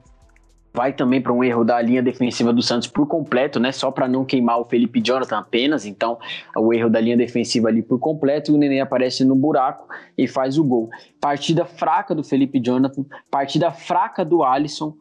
vai 0.75 0.93
também 0.93 1.21
para 1.21 1.33
um 1.33 1.43
erro 1.43 1.65
da 1.65 1.81
linha 1.81 2.03
defensiva 2.03 2.53
do 2.53 2.63
Santos 2.63 2.87
por 2.87 3.07
completo, 3.07 3.59
né? 3.59 3.73
Só 3.73 3.91
para 3.91 4.07
não 4.07 4.25
queimar 4.25 4.61
o 4.61 4.65
Felipe 4.65 5.01
Jonathan 5.01 5.39
apenas. 5.39 5.85
Então, 5.85 6.19
o 6.57 6.73
erro 6.73 6.89
da 6.89 7.01
linha 7.01 7.17
defensiva 7.17 7.69
ali 7.69 7.83
por 7.83 7.99
completo. 7.99 8.55
O 8.55 8.59
Nenê 8.59 8.81
aparece 8.81 9.25
no 9.25 9.35
buraco 9.35 9.89
e 10.17 10.27
faz 10.29 10.59
o 10.59 10.65
gol. 10.65 10.89
Partida 11.21 11.65
fraca 11.65 12.15
do 12.15 12.23
Felipe 12.23 12.61
Jonathan, 12.61 13.05
partida 13.31 13.71
fraca 13.71 14.25
do 14.25 14.43
Alisson, 14.43 14.95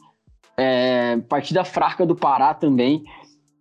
é, 0.56 1.18
partida 1.28 1.64
fraca 1.64 2.04
do 2.04 2.16
Pará 2.16 2.54
também. 2.54 3.04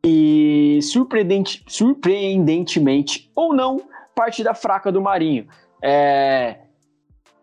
E 0.05 0.79
surpreendente, 0.83 1.63
surpreendentemente 1.67 3.29
ou 3.35 3.53
não, 3.53 3.81
partida 4.15 4.53
fraca 4.53 4.91
do 4.91 5.01
Marinho. 5.01 5.47
É, 5.83 6.66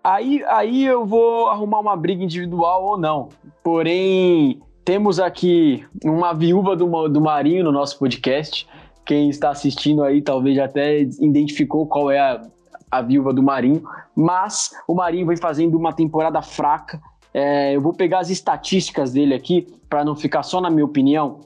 Aí, 0.04 0.44
aí 0.48 0.84
eu 0.84 1.06
vou 1.06 1.48
arrumar 1.48 1.80
uma 1.80 1.96
briga 1.96 2.22
individual 2.22 2.84
ou 2.84 2.98
não. 2.98 3.30
Porém, 3.62 4.60
temos 4.84 5.18
aqui 5.18 5.82
uma 6.04 6.34
viúva 6.34 6.76
do, 6.76 7.08
do 7.08 7.20
Marinho 7.22 7.64
no 7.64 7.72
nosso 7.72 7.98
podcast. 7.98 8.68
Quem 9.06 9.30
está 9.30 9.48
assistindo 9.48 10.04
aí 10.04 10.20
talvez 10.20 10.58
até 10.58 11.00
identificou 11.00 11.86
qual 11.86 12.10
é 12.10 12.18
a, 12.18 12.42
a 12.90 13.00
viúva 13.00 13.32
do 13.32 13.42
Marinho. 13.42 13.82
Mas 14.14 14.72
o 14.86 14.94
Marinho 14.94 15.26
vem 15.26 15.38
fazendo 15.38 15.78
uma 15.78 15.92
temporada 15.94 16.42
fraca. 16.42 17.00
É, 17.32 17.74
eu 17.74 17.80
vou 17.80 17.94
pegar 17.94 18.18
as 18.18 18.28
estatísticas 18.28 19.14
dele 19.14 19.34
aqui 19.34 19.66
para 19.88 20.04
não 20.04 20.14
ficar 20.14 20.42
só 20.42 20.60
na 20.60 20.68
minha 20.68 20.84
opinião. 20.84 21.40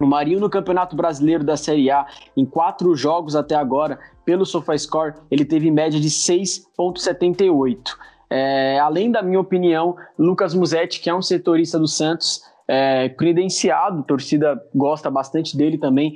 O 0.00 0.06
Marinho 0.06 0.40
no 0.40 0.48
Campeonato 0.48 0.94
Brasileiro 0.94 1.42
da 1.42 1.56
Série 1.56 1.90
A, 1.90 2.06
em 2.36 2.44
quatro 2.44 2.94
jogos 2.94 3.34
até 3.34 3.54
agora, 3.54 3.98
pelo 4.24 4.46
SofaScore, 4.46 5.14
ele 5.30 5.44
teve 5.44 5.70
média 5.70 5.98
de 5.98 6.08
6,78. 6.08 7.96
É, 8.30 8.78
além 8.78 9.10
da 9.10 9.22
minha 9.22 9.40
opinião, 9.40 9.96
Lucas 10.18 10.54
Musetti, 10.54 11.00
que 11.00 11.10
é 11.10 11.14
um 11.14 11.22
setorista 11.22 11.78
do 11.78 11.88
Santos, 11.88 12.42
é, 12.68 13.08
credenciado, 13.08 14.02
torcida 14.02 14.60
gosta 14.74 15.10
bastante 15.10 15.56
dele 15.56 15.78
também, 15.78 16.14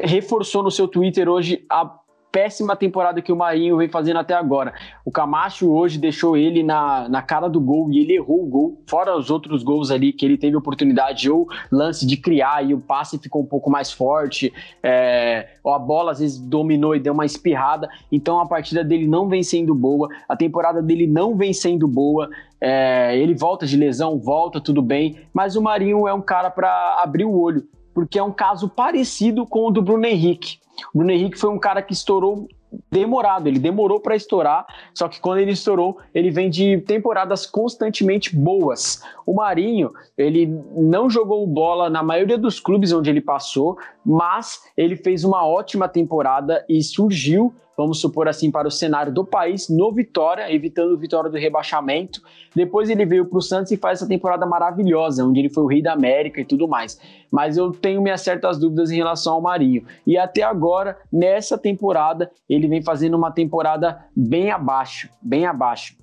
reforçou 0.00 0.62
no 0.62 0.70
seu 0.70 0.88
Twitter 0.88 1.28
hoje 1.28 1.64
a 1.70 1.84
péssima 2.32 2.74
temporada 2.74 3.20
que 3.20 3.30
o 3.30 3.36
Marinho 3.36 3.76
vem 3.76 3.88
fazendo 3.88 4.18
até 4.18 4.32
agora. 4.32 4.72
O 5.04 5.12
Camacho 5.12 5.70
hoje 5.70 5.98
deixou 5.98 6.34
ele 6.34 6.62
na, 6.62 7.06
na 7.06 7.20
cara 7.20 7.46
do 7.46 7.60
gol 7.60 7.92
e 7.92 7.98
ele 7.98 8.14
errou 8.14 8.42
o 8.42 8.46
gol, 8.46 8.82
fora 8.88 9.16
os 9.16 9.30
outros 9.30 9.62
gols 9.62 9.90
ali 9.90 10.14
que 10.14 10.24
ele 10.24 10.38
teve 10.38 10.56
oportunidade 10.56 11.30
ou 11.30 11.46
lance 11.70 12.06
de 12.06 12.16
criar 12.16 12.64
e 12.64 12.72
o 12.72 12.80
passe 12.80 13.18
ficou 13.18 13.42
um 13.42 13.46
pouco 13.46 13.70
mais 13.70 13.92
forte, 13.92 14.50
é, 14.82 15.46
ou 15.62 15.74
a 15.74 15.78
bola 15.78 16.12
às 16.12 16.20
vezes 16.20 16.38
dominou 16.38 16.96
e 16.96 17.00
deu 17.00 17.12
uma 17.12 17.26
espirrada. 17.26 17.88
Então 18.10 18.40
a 18.40 18.46
partida 18.46 18.82
dele 18.82 19.06
não 19.06 19.28
vem 19.28 19.42
sendo 19.42 19.74
boa, 19.74 20.08
a 20.26 20.34
temporada 20.34 20.80
dele 20.80 21.06
não 21.06 21.36
vem 21.36 21.52
sendo 21.52 21.86
boa. 21.86 22.30
É, 22.58 23.18
ele 23.18 23.34
volta 23.34 23.66
de 23.66 23.76
lesão, 23.76 24.18
volta, 24.18 24.60
tudo 24.60 24.80
bem, 24.80 25.18
mas 25.34 25.56
o 25.56 25.62
Marinho 25.62 26.06
é 26.08 26.14
um 26.14 26.22
cara 26.22 26.48
para 26.48 27.02
abrir 27.02 27.24
o 27.24 27.36
olho, 27.36 27.64
porque 27.92 28.18
é 28.18 28.22
um 28.22 28.30
caso 28.30 28.68
parecido 28.68 29.44
com 29.44 29.66
o 29.66 29.70
do 29.70 29.82
Bruno 29.82 30.06
Henrique. 30.06 30.62
O 30.94 30.98
Bruno 30.98 31.12
Henrique 31.12 31.38
foi 31.38 31.50
um 31.50 31.58
cara 31.58 31.82
que 31.82 31.92
estourou 31.92 32.48
demorado, 32.90 33.46
ele 33.46 33.58
demorou 33.58 34.00
para 34.00 34.16
estourar, 34.16 34.66
só 34.94 35.08
que 35.08 35.20
quando 35.20 35.38
ele 35.38 35.52
estourou, 35.52 35.98
ele 36.14 36.30
vem 36.30 36.48
de 36.48 36.78
temporadas 36.78 37.44
constantemente 37.46 38.34
boas. 38.34 39.02
O 39.26 39.34
Marinho, 39.34 39.92
ele 40.16 40.46
não 40.74 41.10
jogou 41.10 41.46
bola 41.46 41.90
na 41.90 42.02
maioria 42.02 42.38
dos 42.38 42.58
clubes 42.58 42.92
onde 42.92 43.10
ele 43.10 43.20
passou, 43.20 43.76
mas 44.04 44.62
ele 44.76 44.96
fez 44.96 45.24
uma 45.24 45.46
ótima 45.46 45.88
temporada 45.88 46.64
e 46.68 46.82
surgiu 46.82 47.54
vamos 47.82 48.00
supor 48.00 48.28
assim, 48.28 48.50
para 48.50 48.68
o 48.68 48.70
cenário 48.70 49.12
do 49.12 49.24
país 49.24 49.68
no 49.68 49.92
Vitória, 49.92 50.52
evitando 50.52 50.92
o 50.92 50.98
Vitória 50.98 51.28
do 51.28 51.36
rebaixamento. 51.36 52.22
Depois 52.54 52.88
ele 52.88 53.04
veio 53.04 53.26
para 53.26 53.38
o 53.38 53.42
Santos 53.42 53.72
e 53.72 53.76
faz 53.76 53.98
essa 53.98 54.08
temporada 54.08 54.46
maravilhosa, 54.46 55.24
onde 55.24 55.40
ele 55.40 55.48
foi 55.48 55.64
o 55.64 55.66
rei 55.66 55.82
da 55.82 55.92
América 55.92 56.40
e 56.40 56.44
tudo 56.44 56.68
mais. 56.68 56.98
Mas 57.30 57.56
eu 57.56 57.72
tenho 57.72 58.00
minhas 58.00 58.20
certas 58.20 58.58
dúvidas 58.58 58.90
em 58.90 58.96
relação 58.96 59.34
ao 59.34 59.42
Marinho. 59.42 59.84
E 60.06 60.16
até 60.16 60.42
agora, 60.42 60.96
nessa 61.12 61.58
temporada, 61.58 62.30
ele 62.48 62.68
vem 62.68 62.82
fazendo 62.82 63.16
uma 63.16 63.32
temporada 63.32 64.04
bem 64.16 64.50
abaixo, 64.50 65.08
bem 65.20 65.44
abaixo. 65.44 65.96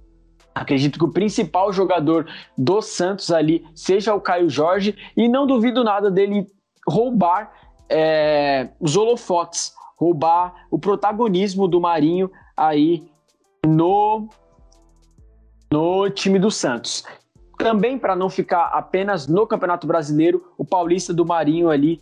Acredito 0.53 0.99
que 0.99 1.05
o 1.05 1.11
principal 1.11 1.71
jogador 1.71 2.27
do 2.57 2.81
Santos 2.81 3.31
ali 3.31 3.65
seja 3.73 4.13
o 4.13 4.19
Caio 4.19 4.49
Jorge 4.49 4.95
e 5.15 5.29
não 5.29 5.47
duvido 5.47 5.83
nada 5.83 6.11
dele 6.11 6.45
roubar 6.85 7.51
é, 7.87 8.69
os 8.79 8.97
holofotes 8.97 9.73
roubar 9.99 10.65
o 10.71 10.79
protagonismo 10.79 11.67
do 11.67 11.81
Marinho 11.81 12.31
aí 12.55 13.05
no, 13.65 14.29
no 15.69 16.09
time 16.09 16.39
do 16.39 16.49
Santos. 16.49 17.03
Também 17.57 17.99
para 17.99 18.15
não 18.15 18.29
ficar 18.29 18.67
apenas 18.67 19.27
no 19.27 19.45
Campeonato 19.45 19.85
Brasileiro, 19.85 20.53
o 20.57 20.63
Paulista 20.63 21.13
do 21.13 21.25
Marinho 21.25 21.69
ali 21.69 21.99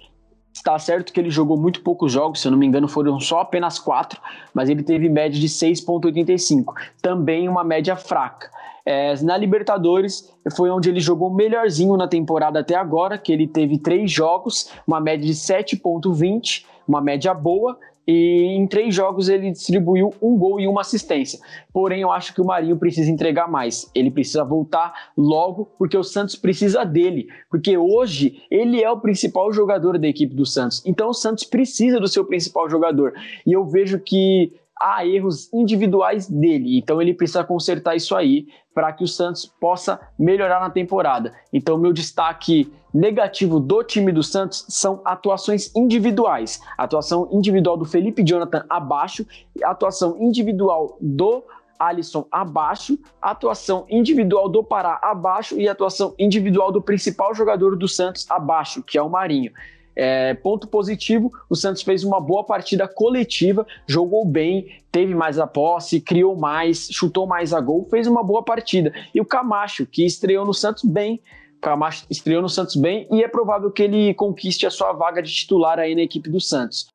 Está 0.57 0.79
certo 0.79 1.13
que 1.13 1.19
ele 1.19 1.29
jogou 1.29 1.55
muito 1.55 1.81
poucos 1.81 2.11
jogos, 2.11 2.41
se 2.41 2.47
eu 2.47 2.51
não 2.51 2.57
me 2.57 2.65
engano, 2.65 2.87
foram 2.87 3.19
só 3.19 3.41
apenas 3.41 3.77
quatro, 3.77 4.19
mas 4.51 4.69
ele 4.69 4.81
teve 4.81 5.07
média 5.07 5.39
de 5.39 5.47
6,85. 5.47 6.73
Também 6.99 7.47
uma 7.47 7.63
média 7.63 7.95
fraca. 7.95 8.49
É, 8.83 9.13
na 9.21 9.37
Libertadores 9.37 10.33
foi 10.55 10.71
onde 10.71 10.89
ele 10.89 10.99
jogou 10.99 11.29
melhorzinho 11.29 11.95
na 11.95 12.07
temporada 12.07 12.59
até 12.59 12.73
agora, 12.73 13.19
que 13.19 13.31
ele 13.31 13.45
teve 13.45 13.77
três 13.77 14.11
jogos, 14.11 14.71
uma 14.87 14.99
média 14.99 15.27
de 15.27 15.33
7,20 15.33 16.65
uma 16.87 17.01
média 17.01 17.33
boa, 17.33 17.77
e 18.07 18.55
em 18.57 18.65
três 18.65 18.95
jogos 18.95 19.27
ele 19.27 19.51
distribuiu 19.51 20.13
um 20.21 20.37
gol 20.37 20.61
e 20.61 20.67
uma 20.67 20.81
assistência. 20.81 21.39
Porém, 21.73 22.01
eu 22.01 22.11
acho 22.11 22.33
que 22.33 22.41
o 22.41 22.45
Marinho 22.45 22.77
precisa 22.77 23.11
entregar 23.11 23.51
mais. 23.51 23.91
Ele 23.93 24.09
precisa 24.09 24.45
voltar 24.45 25.11
logo, 25.17 25.65
porque 25.77 25.97
o 25.97 26.03
Santos 26.03 26.35
precisa 26.35 26.85
dele. 26.85 27.27
Porque 27.49 27.77
hoje 27.77 28.41
ele 28.49 28.81
é 28.81 28.89
o 28.89 29.01
principal 29.01 29.51
jogador 29.51 29.99
da 29.99 30.07
equipe 30.07 30.33
do 30.33 30.45
Santos. 30.45 30.81
Então 30.85 31.09
o 31.09 31.13
Santos 31.13 31.43
precisa 31.43 31.99
do 31.99 32.07
seu 32.07 32.23
principal 32.23 32.69
jogador. 32.69 33.13
E 33.45 33.51
eu 33.51 33.65
vejo 33.65 33.99
que 33.99 34.53
há 34.81 35.05
erros 35.05 35.51
individuais 35.53 36.29
dele. 36.29 36.77
Então 36.77 37.01
ele 37.01 37.13
precisa 37.13 37.43
consertar 37.43 37.95
isso 37.95 38.15
aí 38.15 38.47
para 38.73 38.93
que 38.93 39.03
o 39.03 39.07
Santos 39.07 39.45
possa 39.45 39.99
melhorar 40.17 40.59
na 40.59 40.69
temporada. 40.69 41.33
Então 41.51 41.77
meu 41.77 41.91
destaque 41.91 42.71
negativo 42.97 43.59
do 43.59 43.83
time 43.83 44.11
do 44.11 44.23
Santos 44.23 44.65
são 44.67 45.01
atuações 45.05 45.71
individuais. 45.75 46.59
atuação 46.77 47.29
individual 47.31 47.77
do 47.77 47.85
Felipe 47.85 48.23
Jonathan 48.23 48.65
abaixo, 48.69 49.25
atuação 49.63 50.17
individual 50.19 50.97
do 50.99 51.43
Alisson 51.79 52.25
abaixo, 52.31 52.97
atuação 53.21 53.85
individual 53.87 54.49
do 54.49 54.63
Pará 54.63 54.99
abaixo 55.03 55.59
e 55.59 55.69
atuação 55.69 56.15
individual 56.17 56.71
do 56.71 56.81
principal 56.81 57.35
jogador 57.35 57.75
do 57.75 57.87
Santos 57.87 58.25
abaixo, 58.29 58.81
que 58.81 58.97
é 58.97 59.01
o 59.01 59.09
Marinho. 59.09 59.51
É, 59.99 60.35
ponto 60.35 60.67
positivo, 60.67 61.31
o 61.49 61.55
Santos 61.55 61.81
fez 61.81 62.03
uma 62.03 62.21
boa 62.21 62.43
partida 62.43 62.87
coletiva, 62.87 63.65
jogou 63.87 64.23
bem, 64.25 64.67
teve 64.91 65.15
mais 65.15 65.39
a 65.39 65.47
posse, 65.47 65.99
criou 65.99 66.35
mais, 66.35 66.87
chutou 66.91 67.25
mais 67.25 67.51
a 67.51 67.59
gol, 67.59 67.87
fez 67.89 68.07
uma 68.07 68.23
boa 68.23 68.43
partida. 68.43 68.93
E 69.13 69.19
o 69.19 69.25
Camacho, 69.25 69.85
que 69.87 70.05
estreou 70.05 70.45
no 70.45 70.53
Santos 70.53 70.83
bem, 70.83 71.19
Camacho 71.61 72.05
estreou 72.09 72.41
no 72.41 72.49
Santos 72.49 72.75
bem 72.75 73.07
e 73.11 73.23
é 73.23 73.27
provável 73.27 73.71
que 73.71 73.83
ele 73.83 74.13
conquiste 74.13 74.65
a 74.65 74.71
sua 74.71 74.93
vaga 74.93 75.21
de 75.21 75.33
titular 75.33 75.79
aí 75.79 75.95
na 75.95 76.01
equipe 76.01 76.29
do 76.29 76.39
Santos. 76.39 76.87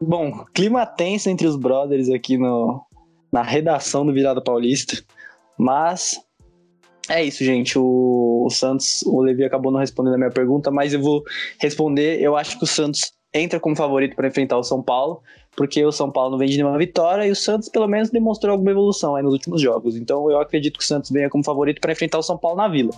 Bom, 0.00 0.44
clima 0.52 0.84
tenso 0.84 1.30
entre 1.30 1.46
os 1.46 1.56
brothers 1.56 2.10
aqui 2.10 2.36
no, 2.36 2.82
na 3.32 3.42
redação 3.42 4.04
do 4.04 4.12
Virado 4.12 4.42
Paulista, 4.42 5.02
mas 5.56 6.20
é 7.08 7.22
isso, 7.22 7.44
gente. 7.44 7.78
O, 7.78 8.44
o, 8.46 8.50
Santos, 8.50 9.02
o 9.02 9.20
Levi 9.20 9.44
acabou 9.44 9.70
não 9.70 9.80
respondendo 9.80 10.14
a 10.14 10.18
minha 10.18 10.30
pergunta, 10.30 10.70
mas 10.70 10.92
eu 10.92 11.00
vou 11.00 11.22
responder. 11.60 12.20
Eu 12.20 12.36
acho 12.36 12.58
que 12.58 12.64
o 12.64 12.66
Santos 12.66 13.12
entra 13.32 13.58
como 13.58 13.74
favorito 13.76 14.14
para 14.14 14.28
enfrentar 14.28 14.56
o 14.56 14.62
São 14.62 14.80
Paulo, 14.80 15.20
porque 15.56 15.84
o 15.84 15.92
São 15.92 16.10
Paulo 16.10 16.32
não 16.32 16.38
vem 16.38 16.48
de 16.48 16.56
nenhuma 16.56 16.78
vitória 16.78 17.26
e 17.26 17.30
o 17.30 17.36
Santos 17.36 17.68
pelo 17.68 17.88
menos 17.88 18.10
demonstrou 18.10 18.52
alguma 18.52 18.70
evolução 18.70 19.16
aí 19.16 19.22
nos 19.22 19.32
últimos 19.32 19.60
jogos. 19.60 19.96
Então 19.96 20.30
eu 20.30 20.40
acredito 20.40 20.78
que 20.78 20.84
o 20.84 20.86
Santos 20.86 21.10
venha 21.10 21.28
como 21.28 21.44
favorito 21.44 21.80
para 21.80 21.92
enfrentar 21.92 22.18
o 22.18 22.22
São 22.22 22.38
Paulo 22.38 22.56
na 22.56 22.68
Vila. 22.68 22.92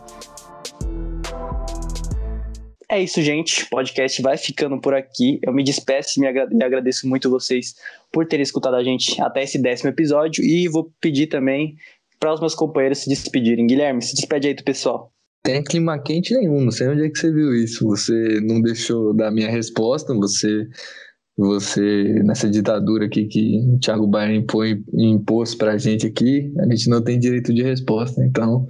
É 2.88 3.02
isso, 3.02 3.20
gente. 3.20 3.64
O 3.64 3.70
podcast 3.70 4.22
vai 4.22 4.36
ficando 4.36 4.80
por 4.80 4.94
aqui. 4.94 5.40
Eu 5.42 5.52
me 5.52 5.64
despeço 5.64 6.22
e 6.22 6.26
agradeço 6.26 7.08
muito 7.08 7.28
vocês 7.28 7.74
por 8.12 8.26
terem 8.26 8.42
escutado 8.42 8.76
a 8.76 8.84
gente 8.84 9.20
até 9.20 9.42
esse 9.42 9.60
décimo 9.60 9.90
episódio. 9.90 10.44
E 10.44 10.68
vou 10.68 10.92
pedir 11.00 11.26
também 11.26 11.76
para 12.20 12.32
os 12.32 12.40
meus 12.40 12.54
companheiros 12.54 12.98
se 12.98 13.08
despedirem. 13.08 13.66
Guilherme, 13.66 14.02
se 14.02 14.14
despede 14.14 14.48
aí 14.48 14.54
do 14.54 14.62
pessoal. 14.62 15.12
Tem 15.42 15.62
clima 15.62 16.00
quente 16.02 16.34
nenhum, 16.34 16.60
não 16.60 16.70
sei 16.70 16.88
onde 16.88 17.04
é 17.04 17.08
que 17.10 17.18
você 17.18 17.32
viu 17.32 17.54
isso. 17.54 17.84
Você 17.86 18.40
não 18.40 18.60
deixou 18.60 19.14
dar 19.14 19.30
minha 19.30 19.50
resposta, 19.50 20.14
você 20.14 20.66
você 21.36 22.14
nessa 22.24 22.48
ditadura 22.48 23.06
aqui 23.06 23.26
que 23.26 23.60
o 23.68 23.78
Thiago 23.78 24.06
Baiano 24.06 24.36
impõe, 24.36 24.82
impôs 24.94 25.54
pra 25.54 25.76
gente 25.76 26.06
aqui, 26.06 26.52
a 26.58 26.64
gente 26.64 26.88
não 26.88 27.02
tem 27.02 27.18
direito 27.18 27.52
de 27.52 27.62
resposta, 27.62 28.24
então, 28.24 28.66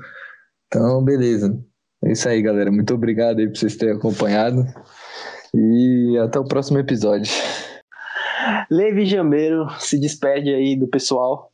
então 0.66 1.04
beleza. 1.04 1.56
É 2.04 2.12
isso 2.12 2.28
aí, 2.28 2.42
galera. 2.42 2.70
Muito 2.70 2.94
obrigado 2.94 3.38
aí 3.38 3.48
por 3.48 3.56
vocês 3.56 3.76
terem 3.76 3.96
acompanhado 3.96 4.64
e 5.54 6.18
até 6.18 6.38
o 6.38 6.44
próximo 6.44 6.78
episódio. 6.78 7.32
Levi 8.70 9.06
Jambeiro 9.06 9.68
se 9.78 9.98
despede 9.98 10.52
aí 10.52 10.76
do 10.76 10.86
pessoal. 10.86 11.50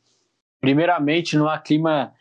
Primeiramente, 0.59 1.37
não 1.37 1.47
há 1.47 1.57
clima 1.57 2.13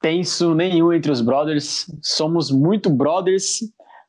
tenso 0.00 0.54
nenhum 0.54 0.92
entre 0.92 1.10
os 1.10 1.20
brothers. 1.20 1.86
Somos 2.02 2.50
muito 2.50 2.90
brothers 2.90 3.60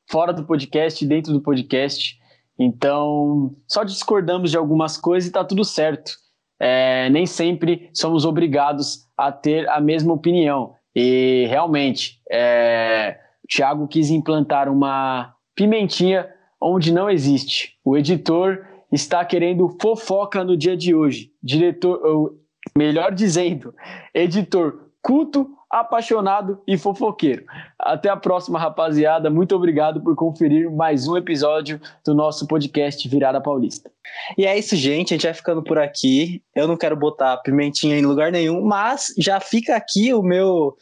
fora 0.10 0.34
do 0.34 0.46
podcast 0.46 1.04
e 1.04 1.08
dentro 1.08 1.34
do 1.34 1.42
podcast. 1.42 2.18
Então, 2.60 3.56
só 3.68 3.84
discordamos 3.84 4.52
de 4.52 4.58
algumas 4.58 4.98
coisas 4.98 5.30
e 5.30 5.34
tá 5.34 5.44
tudo 5.44 5.64
certo. 5.64 6.12
É, 6.60 7.10
nem 7.10 7.26
sempre 7.26 7.90
somos 7.94 8.26
obrigados 8.26 9.08
a 9.16 9.32
ter 9.32 9.70
a 9.70 9.80
mesma 9.80 10.14
opinião. 10.14 10.74
E 11.00 11.46
realmente, 11.48 12.20
é, 12.28 13.20
o 13.44 13.48
Thiago 13.48 13.88
quis 13.88 14.10
implantar 14.10 14.68
uma 14.68 15.32
pimentinha 15.56 16.28
onde 16.60 16.92
não 16.92 17.08
existe. 17.08 17.76
O 17.86 17.96
editor 17.96 18.66
está 18.92 19.24
querendo 19.24 19.78
fofoca 19.80 20.44
no 20.44 20.58
dia 20.58 20.76
de 20.76 20.96
hoje. 20.96 21.32
Diretor, 21.44 22.34
melhor 22.76 23.14
dizendo, 23.14 23.76
editor 24.12 24.90
culto 25.00 25.48
apaixonado 25.70 26.62
e 26.68 26.78
fofoqueiro. 26.78 27.44
Até 27.80 28.10
a 28.10 28.16
próxima, 28.18 28.60
rapaziada. 28.60 29.30
Muito 29.30 29.56
obrigado 29.56 30.02
por 30.02 30.16
conferir 30.16 30.72
mais 30.72 31.08
um 31.08 31.18
episódio 31.18 31.80
do 32.06 32.14
nosso 32.16 32.48
podcast 32.48 33.08
Virada 33.08 33.42
Paulista. 33.42 33.92
E 34.38 34.46
é 34.46 34.58
isso, 34.58 34.76
gente. 34.76 35.14
A 35.14 35.18
gente 35.18 35.26
vai 35.26 35.34
ficando 35.34 35.64
por 35.64 35.78
aqui. 35.78 36.42
Eu 36.56 36.68
não 36.68 36.78
quero 36.78 36.96
botar 36.96 37.38
pimentinha 37.38 37.98
em 37.98 38.06
lugar 38.06 38.32
nenhum, 38.32 38.64
mas 38.64 39.14
já 39.18 39.40
fica 39.40 39.76
aqui 39.76 40.14
o 40.14 40.22
meu 40.22 40.76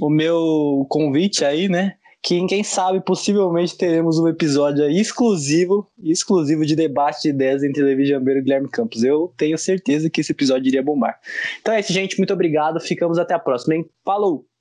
o 0.00 0.08
meu 0.08 0.86
convite 0.88 1.44
aí, 1.44 1.68
né? 1.68 1.96
Que 2.22 2.46
quem 2.46 2.62
sabe 2.62 3.00
possivelmente 3.00 3.76
teremos 3.76 4.18
um 4.18 4.28
episódio 4.28 4.88
exclusivo, 4.88 5.90
exclusivo 6.02 6.64
de 6.64 6.76
debate 6.76 7.22
de 7.22 7.30
ideias 7.30 7.64
entre 7.64 7.82
Levi 7.82 8.06
Jambeiro 8.06 8.38
e 8.38 8.42
Guilherme 8.42 8.68
Campos. 8.68 9.02
Eu 9.02 9.32
tenho 9.36 9.58
certeza 9.58 10.08
que 10.08 10.20
esse 10.20 10.30
episódio 10.30 10.68
iria 10.68 10.82
bombar. 10.82 11.18
Então 11.60 11.74
é 11.74 11.80
isso, 11.80 11.92
gente. 11.92 12.16
Muito 12.18 12.32
obrigado. 12.32 12.80
Ficamos 12.80 13.18
até 13.18 13.34
a 13.34 13.40
próxima, 13.40 13.74
hein? 13.74 13.90
Falou! 14.04 14.51